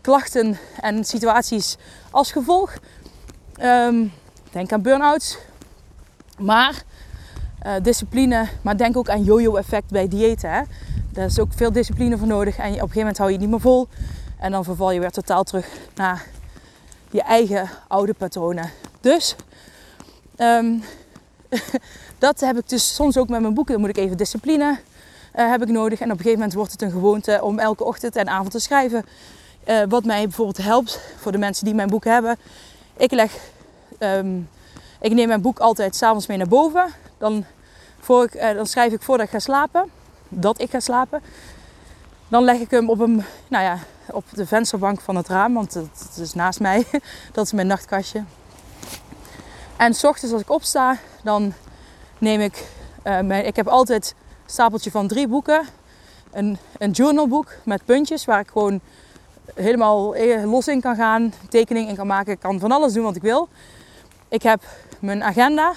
klachten 0.00 0.58
en 0.80 1.04
situaties 1.04 1.76
als 2.10 2.32
gevolg. 2.32 2.74
Um, 3.62 4.12
denk 4.50 4.72
aan 4.72 4.82
burn-outs. 4.82 5.38
Maar 6.38 6.82
discipline, 7.82 8.48
maar 8.62 8.76
denk 8.76 8.96
ook 8.96 9.08
aan 9.08 9.24
yo-yo 9.24 9.56
effect 9.56 9.90
bij 9.90 10.08
diëten. 10.08 10.50
Hè? 10.50 10.62
Daar 11.12 11.24
is 11.24 11.38
ook 11.38 11.52
veel 11.54 11.72
discipline 11.72 12.18
voor 12.18 12.26
nodig 12.26 12.56
en 12.56 12.64
op 12.64 12.72
een 12.72 12.78
gegeven 12.78 12.98
moment 12.98 13.18
hou 13.18 13.30
je 13.30 13.36
het 13.36 13.44
niet 13.44 13.54
meer 13.54 13.60
vol. 13.60 13.88
En 14.44 14.50
dan 14.50 14.64
verval 14.64 14.90
je 14.90 15.00
weer 15.00 15.10
totaal 15.10 15.44
terug 15.44 15.68
naar 15.94 16.26
je 17.10 17.22
eigen 17.22 17.70
oude 17.88 18.14
patronen. 18.14 18.70
Dus 19.00 19.36
um, 20.38 20.82
dat 22.18 22.40
heb 22.40 22.56
ik 22.56 22.68
dus 22.68 22.94
soms 22.94 23.16
ook 23.16 23.28
met 23.28 23.40
mijn 23.40 23.54
boeken. 23.54 23.72
Dan 23.72 23.82
moet 23.82 23.96
ik 23.96 24.04
even 24.04 24.16
discipline 24.16 24.78
uh, 25.36 25.50
heb 25.50 25.62
ik 25.62 25.68
nodig. 25.68 26.00
En 26.00 26.04
op 26.04 26.10
een 26.10 26.16
gegeven 26.16 26.38
moment 26.38 26.54
wordt 26.54 26.72
het 26.72 26.82
een 26.82 26.90
gewoonte 26.90 27.38
om 27.42 27.58
elke 27.58 27.84
ochtend 27.84 28.16
en 28.16 28.28
avond 28.28 28.50
te 28.50 28.58
schrijven. 28.58 29.04
Uh, 29.66 29.82
wat 29.88 30.04
mij 30.04 30.22
bijvoorbeeld 30.22 30.64
helpt 30.64 31.00
voor 31.16 31.32
de 31.32 31.38
mensen 31.38 31.64
die 31.64 31.74
mijn 31.74 31.88
boek 31.88 32.04
hebben. 32.04 32.36
Ik 32.96 33.12
leg, 33.12 33.36
um, 33.98 34.48
ik 35.00 35.12
neem 35.12 35.28
mijn 35.28 35.42
boek 35.42 35.58
altijd 35.58 35.96
s'avonds 35.96 36.26
mee 36.26 36.36
naar 36.36 36.48
boven. 36.48 36.86
Dan, 37.18 37.44
ik, 38.06 38.34
uh, 38.34 38.54
dan 38.54 38.66
schrijf 38.66 38.92
ik 38.92 39.02
voordat 39.02 39.26
ik 39.26 39.32
ga 39.32 39.38
slapen. 39.38 39.90
Dat 40.28 40.60
ik 40.60 40.70
ga 40.70 40.80
slapen. 40.80 41.22
Dan 42.28 42.44
leg 42.44 42.60
ik 42.60 42.70
hem 42.70 42.90
op, 42.90 42.98
een, 42.98 43.24
nou 43.48 43.64
ja, 43.64 43.78
op 44.10 44.24
de 44.30 44.46
vensterbank 44.46 45.00
van 45.00 45.16
het 45.16 45.28
raam. 45.28 45.54
Want 45.54 45.74
het, 45.74 46.16
is 46.20 46.34
naast 46.34 46.60
mij. 46.60 46.86
Dat 47.32 47.44
is 47.44 47.52
mijn 47.52 47.66
nachtkastje. 47.66 48.24
En 49.76 49.94
s 49.94 50.04
ochtends 50.04 50.32
als 50.32 50.42
ik 50.42 50.50
opsta, 50.50 50.96
dan 51.22 51.52
neem 52.18 52.40
ik... 52.40 52.66
Uh, 53.04 53.20
mijn, 53.20 53.46
ik 53.46 53.56
heb 53.56 53.68
altijd 53.68 54.14
een 54.16 54.50
stapeltje 54.50 54.90
van 54.90 55.08
drie 55.08 55.28
boeken. 55.28 55.66
Een, 56.32 56.58
een 56.78 56.90
journalboek 56.90 57.52
met 57.64 57.84
puntjes 57.84 58.24
waar 58.24 58.40
ik 58.40 58.48
gewoon 58.48 58.80
helemaal 59.54 60.16
los 60.46 60.68
in 60.68 60.80
kan 60.80 60.96
gaan, 60.96 61.32
tekening 61.48 61.88
in 61.88 61.96
kan 61.96 62.06
maken. 62.06 62.32
Ik 62.32 62.40
kan 62.40 62.60
van 62.60 62.72
alles 62.72 62.92
doen 62.92 63.04
wat 63.04 63.16
ik 63.16 63.22
wil. 63.22 63.48
Ik 64.28 64.42
heb 64.42 64.62
mijn 64.98 65.22
agenda. 65.22 65.72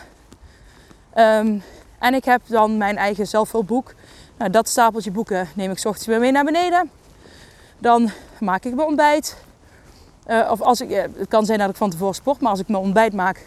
Um, 1.18 1.64
en 2.00 2.14
ik 2.14 2.26
heb 2.26 2.42
dan 2.46 2.78
mijn 2.78 2.98
eigen 2.98 3.28
zelfhulpboek. 3.28 3.94
Nou, 4.38 4.52
dat 4.52 4.68
stapeltje 4.68 5.12
boeken 5.12 5.48
neem 5.54 5.72
ik 5.72 5.78
s 5.78 5.86
ochtends 5.86 6.08
weer 6.08 6.20
mee 6.20 6.32
naar 6.32 6.44
beneden. 6.44 6.90
Dan 7.78 8.12
maak 8.40 8.64
ik 8.64 8.76
mijn 8.76 8.88
ontbijt. 8.88 9.38
Uh, 10.28 10.48
of 10.52 10.62
als 10.62 10.82
ik, 10.82 10.90
uh, 10.90 11.02
het 11.02 11.28
kan 11.28 11.46
zijn 11.46 11.60
dat 11.60 11.70
ik 11.70 11.76
van 11.76 11.90
tevoren 11.90 12.16
sport, 12.16 12.40
maar 12.40 12.52
als 12.52 12.60
ik 12.60 12.68
mijn 12.68 12.84
ontbijt 12.84 13.14
maak, 13.14 13.46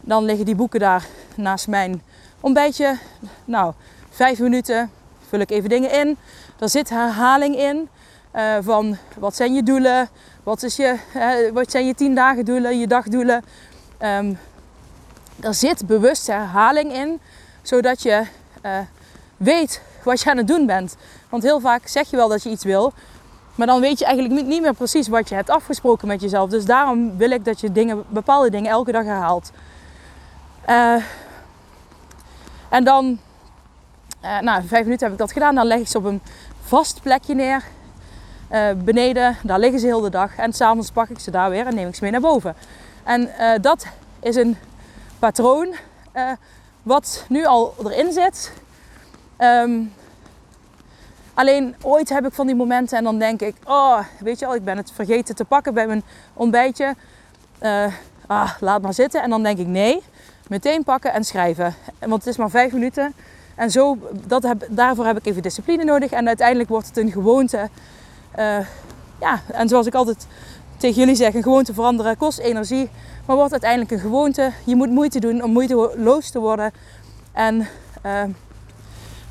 dan 0.00 0.24
liggen 0.24 0.44
die 0.44 0.54
boeken 0.54 0.80
daar 0.80 1.06
naast 1.34 1.68
mijn 1.68 2.02
ontbijtje. 2.40 2.98
Nou, 3.44 3.72
vijf 4.10 4.38
minuten 4.38 4.90
vul 5.28 5.40
ik 5.40 5.50
even 5.50 5.68
dingen 5.68 5.92
in. 5.92 6.16
Er 6.58 6.68
zit 6.68 6.88
herhaling 6.88 7.56
in 7.56 7.88
uh, 8.34 8.56
van 8.60 8.96
wat 9.18 9.36
zijn 9.36 9.54
je 9.54 9.62
doelen, 9.62 10.08
wat, 10.42 10.62
is 10.62 10.76
je, 10.76 10.96
wat 11.52 11.70
zijn 11.70 11.86
je 11.86 11.94
tien 11.94 12.14
dagen 12.14 12.44
doelen, 12.44 12.78
je 12.78 12.86
dagdoelen. 12.86 13.44
Um, 14.02 14.38
er 15.40 15.54
zit 15.54 15.86
bewust 15.86 16.26
herhaling 16.26 16.92
in, 16.92 17.20
zodat 17.62 18.02
je 18.02 18.22
weet 19.36 19.80
wat 20.06 20.20
je 20.20 20.30
aan 20.30 20.36
het 20.36 20.46
doen 20.46 20.66
bent. 20.66 20.96
Want 21.28 21.42
heel 21.42 21.60
vaak 21.60 21.86
zeg 21.86 22.10
je 22.10 22.16
wel 22.16 22.28
dat 22.28 22.42
je 22.42 22.50
iets 22.50 22.64
wil, 22.64 22.92
maar 23.54 23.66
dan 23.66 23.80
weet 23.80 23.98
je 23.98 24.04
eigenlijk 24.04 24.46
niet 24.46 24.60
meer 24.60 24.74
precies 24.74 25.08
wat 25.08 25.28
je 25.28 25.34
hebt 25.34 25.50
afgesproken 25.50 26.08
met 26.08 26.20
jezelf. 26.20 26.50
Dus 26.50 26.64
daarom 26.64 27.16
wil 27.16 27.30
ik 27.30 27.44
dat 27.44 27.60
je 27.60 27.72
dingen, 27.72 28.04
bepaalde 28.08 28.50
dingen 28.50 28.70
elke 28.70 28.92
dag 28.92 29.04
herhaalt. 29.04 29.50
en 32.68 32.84
dan 32.84 33.18
uh, 34.24 34.40
nou, 34.40 34.66
vijf 34.66 34.84
minuten 34.84 35.04
heb 35.04 35.12
ik 35.12 35.18
dat 35.18 35.32
gedaan. 35.32 35.54
Dan 35.54 35.66
leg 35.66 35.78
ik 35.78 35.88
ze 35.88 35.98
op 35.98 36.04
een 36.04 36.22
vast 36.60 37.02
plekje 37.02 37.34
neer. 37.34 37.64
Uh, 38.52 38.68
beneden, 38.76 39.36
daar 39.42 39.58
liggen 39.58 39.80
ze 39.80 39.86
heel 39.86 40.00
de 40.00 40.10
dag. 40.10 40.36
En 40.36 40.52
s'avonds 40.52 40.90
pak 40.90 41.08
ik 41.08 41.18
ze 41.18 41.30
daar 41.30 41.50
weer 41.50 41.66
en 41.66 41.74
neem 41.74 41.88
ik 41.88 41.94
ze 41.94 42.02
mee 42.02 42.12
naar 42.12 42.20
boven. 42.20 42.54
En 43.04 43.30
dat 43.60 43.86
is 44.20 44.36
een 44.36 44.56
patroon 45.18 45.74
wat 46.82 47.24
nu 47.28 47.44
al 47.44 47.74
erin 47.84 48.12
zit. 48.12 48.52
Ehm, 49.36 49.80
alleen 51.34 51.74
ooit 51.82 52.08
heb 52.08 52.26
ik 52.26 52.32
van 52.32 52.46
die 52.46 52.56
momenten 52.56 52.98
en 52.98 53.04
dan 53.04 53.18
denk 53.18 53.40
ik, 53.40 53.54
oh, 53.64 53.98
weet 54.18 54.38
je 54.38 54.46
al, 54.46 54.54
ik 54.54 54.64
ben 54.64 54.76
het 54.76 54.92
vergeten 54.92 55.34
te 55.34 55.44
pakken 55.44 55.74
bij 55.74 55.86
mijn 55.86 56.02
ontbijtje. 56.32 56.94
Uh, 57.62 57.92
ah, 58.26 58.50
laat 58.60 58.82
maar 58.82 58.94
zitten. 58.94 59.22
En 59.22 59.30
dan 59.30 59.42
denk 59.42 59.58
ik, 59.58 59.66
nee, 59.66 60.02
meteen 60.48 60.84
pakken 60.84 61.12
en 61.12 61.24
schrijven. 61.24 61.74
Want 61.98 62.24
het 62.24 62.26
is 62.26 62.36
maar 62.36 62.50
vijf 62.50 62.72
minuten. 62.72 63.14
En 63.54 63.70
zo, 63.70 63.98
dat 64.26 64.54
daarvoor 64.68 65.06
heb 65.06 65.16
ik 65.16 65.26
even 65.26 65.42
discipline 65.42 65.84
nodig. 65.84 66.10
En 66.10 66.26
uiteindelijk 66.26 66.68
wordt 66.68 66.86
het 66.86 66.96
een 66.96 67.12
gewoonte. 67.12 67.68
Uh, 68.38 68.58
ja, 69.20 69.40
en 69.52 69.68
zoals 69.68 69.86
ik 69.86 69.94
altijd 69.94 70.26
tegen 70.76 70.96
jullie 70.96 71.14
zeg, 71.14 71.34
een 71.34 71.42
gewoonte 71.42 71.74
veranderen 71.74 72.16
kost 72.16 72.38
energie. 72.38 72.90
Maar 73.26 73.36
wordt 73.36 73.52
uiteindelijk 73.52 73.90
een 73.90 73.98
gewoonte. 73.98 74.52
Je 74.64 74.76
moet 74.76 74.90
moeite 74.90 75.20
doen 75.20 75.42
om 75.42 75.52
moeiteloos 75.52 76.30
te 76.30 76.38
worden. 76.38 76.72
En 77.32 77.68
uh, 78.06 78.22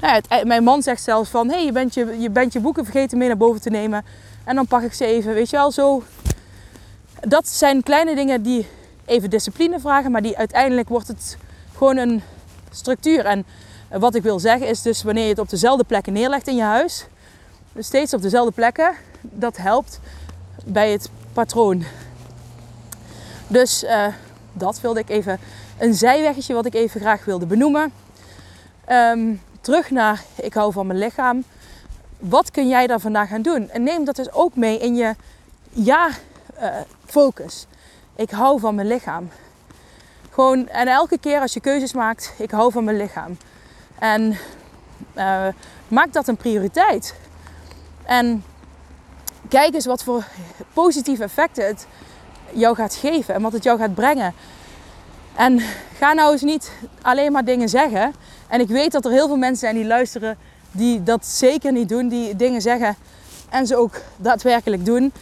nou 0.02 0.46
mijn 0.46 0.64
man 0.64 0.82
zegt 0.82 1.04
zelfs 1.04 1.30
van... 1.30 1.50
Hey, 1.50 1.66
je, 1.66 1.72
bent 1.72 1.94
je, 1.94 2.16
je 2.20 2.30
bent 2.30 2.54
je 2.54 2.60
boeken 2.60 2.84
vergeten 2.84 3.18
mee 3.18 3.28
naar 3.28 3.38
boven 3.38 3.62
te 3.62 3.70
nemen. 3.70 4.06
En 4.44 4.56
dan 4.56 4.68
pak 4.68 4.82
ik 4.82 4.94
ze 4.94 5.06
even. 5.06 5.34
Weet 5.34 5.50
je 5.50 5.56
wel, 5.58 5.72
zo... 5.72 6.04
Dat 7.20 7.48
zijn 7.48 7.84
kleine 7.84 8.16
dingen 8.16 8.42
die 8.42 8.68
even 9.06 9.30
discipline 9.30 9.80
vragen. 9.80 10.12
Maar 10.12 10.22
die 10.22 10.38
uiteindelijk 10.38 10.90
wordt 10.90 11.08
het 11.08 11.38
gewoon 11.78 11.98
een 11.98 12.22
structuur. 12.72 13.26
En 13.26 13.46
wat 13.90 14.16
ik 14.16 14.24
wil 14.24 14.40
zeggen 14.40 14.68
is 14.68 14.82
dus 14.82 15.04
wanneer 15.04 15.24
je 15.24 15.30
het 15.30 15.40
op 15.40 15.50
dezelfde 15.50 15.84
plekken 15.84 16.14
neerlegt 16.14 16.48
in 16.48 16.56
je 16.56 16.62
huis. 16.62 17.06
Steeds 17.78 18.14
op 18.14 18.22
dezelfde 18.22 18.52
plekken. 18.52 18.94
Dat 19.22 19.58
helpt 19.58 20.00
bij 20.66 20.92
het 20.92 21.10
patroon. 21.34 21.84
Dus 23.48 23.84
uh, 23.84 24.08
dat 24.54 24.82
wilde 24.82 25.00
ik 25.00 25.10
even 25.10 25.40
een 25.78 25.94
zijweggetje 25.94 26.54
wat 26.54 26.66
ik 26.66 26.74
even 26.74 27.00
graag 27.00 27.26
wilde 27.26 27.46
benoemen. 27.46 27.92
Um, 28.90 29.42
terug 29.65 29.89
naar 29.89 30.23
ik 30.36 30.54
hou 30.54 30.71
van 30.71 30.88
mijn 30.88 30.99
lichaam. 30.99 31.43
Wat 32.19 32.51
kun 32.51 32.67
jij 32.67 32.88
daar 32.88 32.99
vandaag 32.99 33.30
gaan 33.30 33.41
doen? 33.41 33.69
En 33.69 33.84
neem 33.84 34.06
dat 34.06 34.15
dus 34.15 34.32
ook 34.32 34.56
mee 34.56 34.80
in 34.80 34.95
je 34.95 35.15
ja 35.69 36.10
uh, 36.62 36.67
focus. 37.06 37.65
Ik 38.15 38.30
hou 38.30 38.60
van 38.60 38.75
mijn 38.75 38.88
lichaam. 38.88 39.30
Gewoon, 40.32 40.67
en 40.67 40.88
elke 40.88 41.17
keer 41.17 41.39
als 41.39 41.54
je 41.54 41.60
keuzes 41.60 41.93
maakt, 41.93 42.34
ik 42.38 42.51
hou 42.51 42.71
van 42.71 42.84
mijn 42.84 42.97
lichaam. 42.97 43.38
En 43.99 44.38
uh, 45.15 45.47
maak 45.88 46.13
dat 46.13 46.28
een 46.28 46.38
prioriteit. 46.38 47.15
En 48.04 48.43
kijk 49.49 49.73
eens 49.73 49.86
wat 49.86 50.04
voor 50.04 50.23
positieve 50.73 51.23
effecten 51.23 51.67
het 51.67 51.88
jou 52.51 52.75
gaat 52.75 52.95
geven 52.95 53.34
en 53.34 53.41
wat 53.41 53.54
het 53.54 53.63
jou 53.63 53.80
gaat 53.80 53.93
brengen. 53.93 54.34
En 55.36 55.60
ga 55.97 56.13
nou 56.13 56.32
eens 56.32 56.41
niet 56.41 56.71
alleen 57.01 57.32
maar 57.32 57.45
dingen 57.45 57.69
zeggen. 57.69 58.13
En 58.48 58.60
ik 58.60 58.68
weet 58.68 58.92
dat 58.92 59.06
er 59.06 59.12
heel 59.12 59.28
veel 59.28 59.38
mensen 59.38 59.60
zijn 59.60 59.76
die 59.76 59.86
luisteren 59.86 60.38
die 60.72 61.04
dat 61.04 61.26
zeker 61.26 61.72
niet 61.72 61.90
doen, 61.90 62.08
die 62.08 62.36
dingen 62.36 62.62
zeggen 62.62 62.96
en 63.50 63.68
ze 63.68 63.76
ook 63.76 64.02
daadwerkelijk 64.18 64.86
doen. 64.86 65.14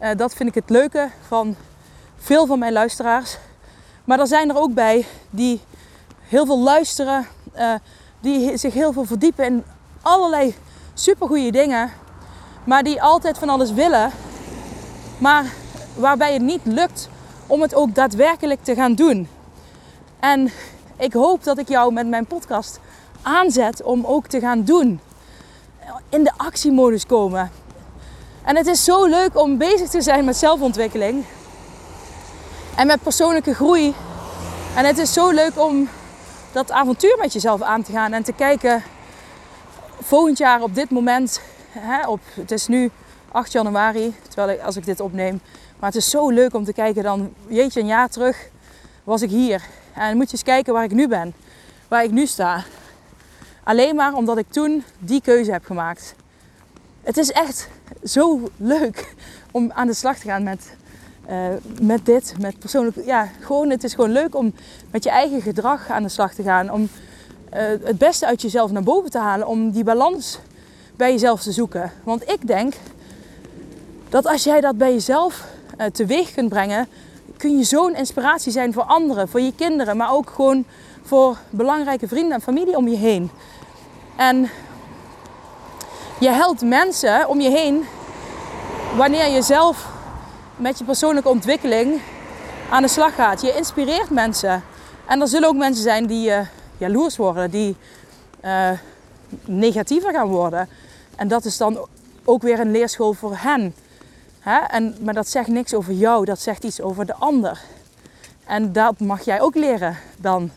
Uh, 0.00 0.08
dat 0.16 0.34
vind 0.34 0.48
ik 0.48 0.54
het 0.54 0.70
leuke 0.70 1.08
van 1.26 1.56
veel 2.16 2.46
van 2.46 2.58
mijn 2.58 2.72
luisteraars. 2.72 3.36
Maar 4.04 4.20
er 4.20 4.26
zijn 4.26 4.50
er 4.50 4.56
ook 4.56 4.74
bij 4.74 5.06
die 5.30 5.60
heel 6.20 6.46
veel 6.46 6.58
luisteren, 6.58 7.26
uh, 7.56 7.74
die 8.20 8.56
zich 8.56 8.74
heel 8.74 8.92
veel 8.92 9.04
verdiepen 9.04 9.44
in 9.44 9.64
allerlei 10.02 10.54
supergoeie 10.94 11.52
dingen, 11.52 11.90
maar 12.64 12.82
die 12.82 13.02
altijd 13.02 13.38
van 13.38 13.48
alles 13.48 13.72
willen, 13.72 14.10
maar 15.18 15.44
waarbij 15.94 16.32
het 16.32 16.42
niet 16.42 16.60
lukt 16.64 17.08
om 17.46 17.62
het 17.62 17.74
ook 17.74 17.94
daadwerkelijk 17.94 18.62
te 18.62 18.74
gaan 18.74 18.94
doen. 18.94 19.28
En 20.20 20.50
ik 21.02 21.12
hoop 21.12 21.44
dat 21.44 21.58
ik 21.58 21.68
jou 21.68 21.92
met 21.92 22.06
mijn 22.06 22.26
podcast 22.26 22.80
aanzet 23.22 23.82
om 23.82 24.04
ook 24.04 24.26
te 24.26 24.40
gaan 24.40 24.64
doen. 24.64 25.00
In 26.08 26.24
de 26.24 26.32
actiemodus 26.36 27.06
komen. 27.06 27.50
En 28.44 28.56
het 28.56 28.66
is 28.66 28.84
zo 28.84 29.06
leuk 29.06 29.38
om 29.38 29.58
bezig 29.58 29.88
te 29.88 30.02
zijn 30.02 30.24
met 30.24 30.36
zelfontwikkeling. 30.36 31.24
En 32.76 32.86
met 32.86 33.02
persoonlijke 33.02 33.54
groei. 33.54 33.94
En 34.76 34.84
het 34.84 34.98
is 34.98 35.12
zo 35.12 35.30
leuk 35.30 35.58
om 35.58 35.88
dat 36.52 36.70
avontuur 36.70 37.16
met 37.18 37.32
jezelf 37.32 37.62
aan 37.62 37.82
te 37.82 37.92
gaan 37.92 38.12
en 38.12 38.22
te 38.22 38.32
kijken. 38.32 38.82
Volgend 40.00 40.38
jaar 40.38 40.62
op 40.62 40.74
dit 40.74 40.90
moment, 40.90 41.40
hè, 41.70 42.08
op, 42.08 42.20
het 42.34 42.50
is 42.50 42.66
nu 42.66 42.90
8 43.32 43.52
januari, 43.52 44.14
terwijl 44.28 44.60
als 44.60 44.76
ik 44.76 44.84
dit 44.84 45.00
opneem. 45.00 45.40
Maar 45.78 45.88
het 45.90 45.98
is 45.98 46.10
zo 46.10 46.30
leuk 46.30 46.54
om 46.54 46.64
te 46.64 46.72
kijken 46.72 47.02
dan, 47.02 47.34
jeetje, 47.46 47.80
een 47.80 47.86
jaar 47.86 48.08
terug 48.08 48.48
was 49.04 49.22
ik 49.22 49.30
hier. 49.30 49.62
En 49.94 50.16
moet 50.16 50.26
je 50.26 50.32
eens 50.32 50.42
kijken 50.42 50.72
waar 50.72 50.84
ik 50.84 50.92
nu 50.92 51.08
ben, 51.08 51.34
waar 51.88 52.04
ik 52.04 52.10
nu 52.10 52.26
sta. 52.26 52.64
Alleen 53.64 53.94
maar 53.94 54.14
omdat 54.14 54.38
ik 54.38 54.46
toen 54.50 54.84
die 54.98 55.20
keuze 55.20 55.52
heb 55.52 55.64
gemaakt. 55.64 56.14
Het 57.02 57.16
is 57.16 57.30
echt 57.30 57.68
zo 58.04 58.50
leuk 58.56 59.14
om 59.50 59.72
aan 59.72 59.86
de 59.86 59.94
slag 59.94 60.18
te 60.18 60.26
gaan 60.26 60.42
met 60.42 60.76
uh, 61.30 61.46
met 61.80 62.06
dit, 62.06 62.34
met 62.40 62.58
persoonlijk. 62.58 62.96
Ja, 63.04 63.28
gewoon, 63.40 63.70
het 63.70 63.84
is 63.84 63.94
gewoon 63.94 64.10
leuk 64.10 64.34
om 64.34 64.54
met 64.90 65.04
je 65.04 65.10
eigen 65.10 65.42
gedrag 65.42 65.88
aan 65.88 66.02
de 66.02 66.08
slag 66.08 66.34
te 66.34 66.42
gaan. 66.42 66.70
Om 66.70 66.82
uh, 66.82 67.60
het 67.82 67.98
beste 67.98 68.26
uit 68.26 68.42
jezelf 68.42 68.70
naar 68.70 68.82
boven 68.82 69.10
te 69.10 69.18
halen. 69.18 69.46
Om 69.46 69.70
die 69.70 69.84
balans 69.84 70.38
bij 70.96 71.12
jezelf 71.12 71.42
te 71.42 71.52
zoeken. 71.52 71.92
Want 72.04 72.30
ik 72.30 72.46
denk 72.46 72.74
dat 74.08 74.26
als 74.26 74.44
jij 74.44 74.60
dat 74.60 74.76
bij 74.76 74.92
jezelf 74.92 75.46
uh, 75.78 75.86
teweeg 75.86 76.32
kunt 76.32 76.48
brengen, 76.48 76.88
kun 77.42 77.58
je 77.58 77.64
zo'n 77.64 77.94
inspiratie 77.94 78.52
zijn 78.52 78.72
voor 78.72 78.82
anderen, 78.82 79.28
voor 79.28 79.40
je 79.40 79.54
kinderen, 79.54 79.96
maar 79.96 80.12
ook 80.12 80.30
gewoon 80.30 80.64
voor 81.02 81.36
belangrijke 81.50 82.08
vrienden 82.08 82.32
en 82.32 82.40
familie 82.40 82.76
om 82.76 82.88
je 82.88 82.96
heen. 82.96 83.30
En 84.16 84.50
je 86.20 86.28
helpt 86.28 86.62
mensen 86.62 87.28
om 87.28 87.40
je 87.40 87.50
heen 87.50 87.84
wanneer 88.96 89.28
je 89.28 89.42
zelf 89.42 89.88
met 90.56 90.78
je 90.78 90.84
persoonlijke 90.84 91.28
ontwikkeling 91.28 92.00
aan 92.70 92.82
de 92.82 92.88
slag 92.88 93.14
gaat. 93.14 93.40
Je 93.40 93.56
inspireert 93.56 94.10
mensen. 94.10 94.62
En 95.06 95.20
er 95.20 95.28
zullen 95.28 95.48
ook 95.48 95.56
mensen 95.56 95.82
zijn 95.82 96.06
die 96.06 96.28
uh, 96.28 96.38
jaloers 96.78 97.16
worden, 97.16 97.50
die 97.50 97.76
uh, 98.44 98.70
negatiever 99.44 100.12
gaan 100.12 100.28
worden. 100.28 100.68
En 101.16 101.28
dat 101.28 101.44
is 101.44 101.56
dan 101.56 101.86
ook 102.24 102.42
weer 102.42 102.60
een 102.60 102.70
leerschool 102.70 103.12
voor 103.12 103.36
hen. 103.36 103.74
En, 104.44 104.96
maar 105.00 105.14
dat 105.14 105.28
zegt 105.28 105.48
niks 105.48 105.74
over 105.74 105.92
jou, 105.92 106.24
dat 106.24 106.40
zegt 106.40 106.64
iets 106.64 106.80
over 106.80 107.06
de 107.06 107.14
ander. 107.14 107.60
En 108.44 108.72
dat 108.72 109.00
mag 109.00 109.24
jij 109.24 109.40
ook 109.40 109.54
leren 109.54 109.96
dan. 110.16 110.50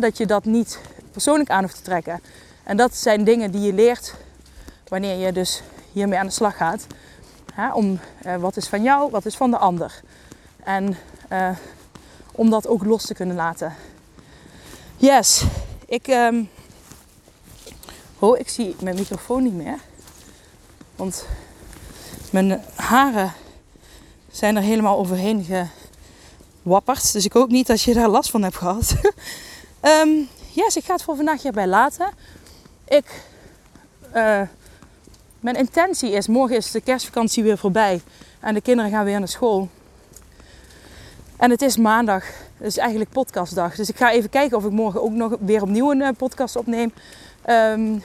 Dat 0.00 0.16
je 0.16 0.26
dat 0.26 0.44
niet 0.44 0.80
persoonlijk 1.10 1.50
aan 1.50 1.62
hoeft 1.62 1.76
te 1.76 1.82
trekken. 1.82 2.20
En 2.62 2.76
dat 2.76 2.96
zijn 2.96 3.24
dingen 3.24 3.50
die 3.50 3.60
je 3.60 3.72
leert 3.72 4.14
wanneer 4.88 5.26
je 5.26 5.32
dus 5.32 5.62
hiermee 5.92 6.18
aan 6.18 6.26
de 6.26 6.32
slag 6.32 6.56
gaat. 6.56 6.86
Om 7.72 7.98
uh, 8.26 8.36
wat 8.36 8.56
is 8.56 8.68
van 8.68 8.82
jou, 8.82 9.10
wat 9.10 9.26
is 9.26 9.36
van 9.36 9.50
de 9.50 9.56
ander. 9.56 10.00
En 10.64 10.96
uh, 11.32 11.48
om 12.32 12.50
dat 12.50 12.66
ook 12.66 12.84
los 12.84 13.06
te 13.06 13.14
kunnen 13.14 13.36
laten. 13.36 13.74
Yes, 14.96 15.44
ik. 15.86 16.16
Oh, 18.18 18.38
ik 18.38 18.48
zie 18.48 18.76
mijn 18.80 18.94
microfoon 18.94 19.42
niet 19.42 19.54
meer. 19.54 19.78
Want 20.96 21.26
mijn 22.32 22.62
haren 22.74 23.32
zijn 24.30 24.56
er 24.56 24.62
helemaal 24.62 24.98
overheen 24.98 25.68
gewapperd. 26.62 27.12
Dus 27.12 27.24
ik 27.24 27.32
hoop 27.32 27.48
niet 27.48 27.66
dat 27.66 27.82
je 27.82 27.94
daar 27.94 28.08
last 28.08 28.30
van 28.30 28.42
hebt 28.42 28.56
gehad. 28.56 28.94
um, 29.82 30.28
yes, 30.62 30.76
ik 30.76 30.84
ga 30.84 30.92
het 30.92 31.02
voor 31.02 31.16
vandaag 31.16 31.42
hierbij 31.42 31.66
laten. 31.66 32.08
Ik. 32.88 33.22
Uh, 34.14 34.40
mijn 35.40 35.56
intentie 35.56 36.10
is, 36.10 36.26
morgen 36.26 36.56
is 36.56 36.70
de 36.70 36.80
kerstvakantie 36.80 37.42
weer 37.42 37.58
voorbij 37.58 38.02
en 38.40 38.54
de 38.54 38.60
kinderen 38.60 38.90
gaan 38.90 39.04
weer 39.04 39.18
naar 39.18 39.28
school. 39.28 39.68
En 41.36 41.50
het 41.50 41.62
is 41.62 41.76
maandag, 41.76 42.24
is 42.58 42.76
eigenlijk 42.76 43.10
podcastdag. 43.10 43.74
Dus 43.74 43.88
ik 43.88 43.96
ga 43.96 44.12
even 44.12 44.30
kijken 44.30 44.56
of 44.56 44.64
ik 44.64 44.70
morgen 44.70 45.02
ook 45.02 45.12
nog 45.12 45.36
weer 45.40 45.62
opnieuw 45.62 45.90
een 45.90 46.02
eh, 46.02 46.08
podcast 46.16 46.56
opneem. 46.56 46.92
Um, 47.46 48.02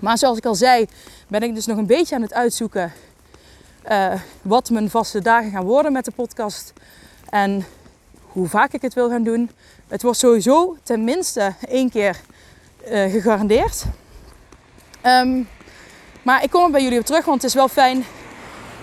maar 0.00 0.18
zoals 0.18 0.38
ik 0.38 0.46
al 0.46 0.54
zei, 0.54 0.86
ben 1.28 1.42
ik 1.42 1.54
dus 1.54 1.66
nog 1.66 1.78
een 1.78 1.86
beetje 1.86 2.14
aan 2.14 2.22
het 2.22 2.34
uitzoeken 2.34 2.92
uh, 3.90 4.12
wat 4.42 4.70
mijn 4.70 4.90
vaste 4.90 5.20
dagen 5.20 5.50
gaan 5.50 5.64
worden 5.64 5.92
met 5.92 6.04
de 6.04 6.10
podcast. 6.10 6.72
En 7.28 7.66
hoe 8.20 8.48
vaak 8.48 8.72
ik 8.72 8.82
het 8.82 8.94
wil 8.94 9.08
gaan 9.08 9.22
doen. 9.22 9.50
Het 9.88 10.02
wordt 10.02 10.18
sowieso 10.18 10.76
tenminste 10.82 11.54
één 11.68 11.90
keer 11.90 12.20
uh, 12.90 13.10
gegarandeerd. 13.10 13.84
Um, 15.06 15.48
maar 16.22 16.42
ik 16.42 16.50
kom 16.50 16.64
er 16.64 16.70
bij 16.70 16.82
jullie 16.82 16.98
op 16.98 17.04
terug, 17.04 17.24
want 17.24 17.42
het 17.42 17.50
is 17.50 17.56
wel 17.56 17.68
fijn 17.68 18.04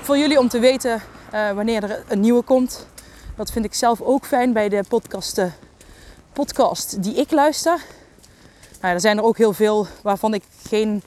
voor 0.01 0.17
jullie 0.17 0.39
om 0.39 0.49
te 0.49 0.59
weten 0.59 1.01
uh, 1.33 1.51
wanneer 1.51 1.83
er 1.83 2.03
een 2.07 2.19
nieuwe 2.19 2.41
komt. 2.41 2.87
Dat 3.35 3.51
vind 3.51 3.65
ik 3.65 3.73
zelf 3.73 4.01
ook 4.01 4.25
fijn 4.25 4.53
bij 4.53 4.69
de 4.69 4.83
podcast, 4.87 5.41
podcast 6.33 7.03
die 7.03 7.15
ik 7.15 7.31
luister. 7.31 7.81
Nou, 8.81 8.93
er 8.93 9.01
zijn 9.01 9.17
er 9.17 9.23
ook 9.23 9.37
heel 9.37 9.53
veel 9.53 9.87
waarvan 10.01 10.33
ik 10.33 10.43
geen 10.67 11.03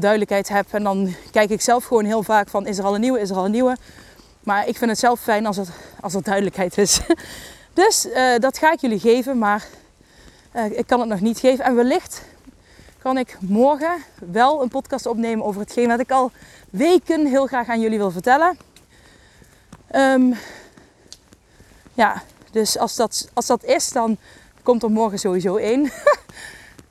duidelijkheid 0.00 0.48
heb. 0.48 0.66
En 0.70 0.82
dan 0.82 1.14
kijk 1.30 1.50
ik 1.50 1.60
zelf 1.60 1.84
gewoon 1.84 2.04
heel 2.04 2.22
vaak 2.22 2.48
van 2.48 2.66
is 2.66 2.78
er 2.78 2.84
al 2.84 2.94
een 2.94 3.00
nieuwe, 3.00 3.20
is 3.20 3.30
er 3.30 3.36
al 3.36 3.44
een 3.44 3.50
nieuwe. 3.50 3.76
Maar 4.40 4.68
ik 4.68 4.76
vind 4.76 4.90
het 4.90 5.00
zelf 5.00 5.20
fijn 5.20 5.46
als 5.46 5.56
er, 5.56 5.66
als 6.00 6.14
er 6.14 6.22
duidelijkheid 6.22 6.78
is. 6.78 7.00
Dus 7.72 8.06
uh, 8.06 8.36
dat 8.38 8.58
ga 8.58 8.72
ik 8.72 8.80
jullie 8.80 8.98
geven. 9.00 9.38
Maar 9.38 9.66
Eh, 10.56 10.78
ik 10.78 10.86
kan 10.86 11.00
het 11.00 11.08
nog 11.08 11.20
niet 11.20 11.38
geven. 11.38 11.64
En 11.64 11.74
wellicht 11.74 12.22
kan 12.98 13.18
ik 13.18 13.36
morgen 13.40 14.02
wel 14.18 14.62
een 14.62 14.68
podcast 14.68 15.06
opnemen 15.06 15.44
over 15.44 15.60
hetgeen 15.60 15.88
wat 15.88 16.00
ik 16.00 16.10
al 16.10 16.30
weken 16.70 17.26
heel 17.26 17.46
graag 17.46 17.68
aan 17.68 17.80
jullie 17.80 17.98
wil 17.98 18.10
vertellen. 18.10 18.58
Ehm, 19.90 20.32
ja, 21.94 22.22
dus 22.50 22.78
als 22.78 22.96
dat, 22.96 23.28
als 23.34 23.46
dat 23.46 23.64
is, 23.64 23.92
dan 23.92 24.16
komt 24.62 24.82
er 24.82 24.90
morgen 24.90 25.18
sowieso 25.18 25.56
één. 25.56 25.80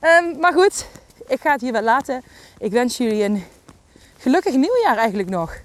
um, 0.00 0.38
maar 0.40 0.52
goed, 0.52 0.86
ik 1.28 1.40
ga 1.40 1.52
het 1.52 1.60
hier 1.60 1.72
wel 1.72 1.82
laten. 1.82 2.22
Ik 2.58 2.72
wens 2.72 2.96
jullie 2.96 3.24
een 3.24 3.44
gelukkig 4.18 4.54
nieuwjaar 4.54 4.96
eigenlijk 4.96 5.28
nog. 5.28 5.56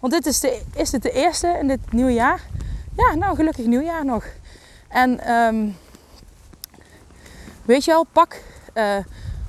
Want 0.00 0.12
dit 0.12 0.26
is, 0.26 0.40
de, 0.40 0.62
is 0.74 0.92
het 0.92 1.02
de 1.02 1.10
eerste 1.10 1.56
in 1.60 1.68
dit 1.68 1.92
nieuwe 1.92 2.12
jaar. 2.12 2.40
Ja, 2.96 3.14
nou, 3.14 3.36
gelukkig 3.36 3.66
nieuwjaar 3.66 4.04
nog. 4.04 4.24
En 4.88 5.32
um, 5.32 5.76
weet 7.64 7.84
je 7.84 7.90
wel, 7.90 8.06
pak 8.12 8.42
uh, 8.74 8.96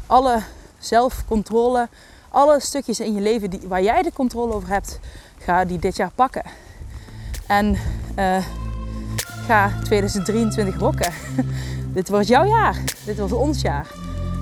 alle 0.08 0.42
zelfcontrole, 0.80 1.88
alle 2.30 2.60
stukjes 2.60 3.00
in 3.00 3.14
je 3.14 3.22
leven 3.22 3.50
die, 3.50 3.62
waar 3.68 3.84
jij 3.84 4.02
de 4.02 4.14
controle 4.14 4.54
over 4.54 4.70
hebt, 4.70 5.00
ga 5.38 5.66
die 5.66 5.80
dit 5.80 5.96
jaar 5.96 6.12
pakken. 6.16 6.44
En 7.48 7.78
uh, 8.18 8.46
ga 9.46 9.72
2023 9.84 10.80
rocken. 10.80 11.14
dit 11.94 12.10
wordt 12.10 12.28
jouw 12.28 12.46
jaar. 12.46 12.84
Dit 13.06 13.18
wordt 13.18 13.34
ons 13.34 13.62
jaar. 13.62 13.88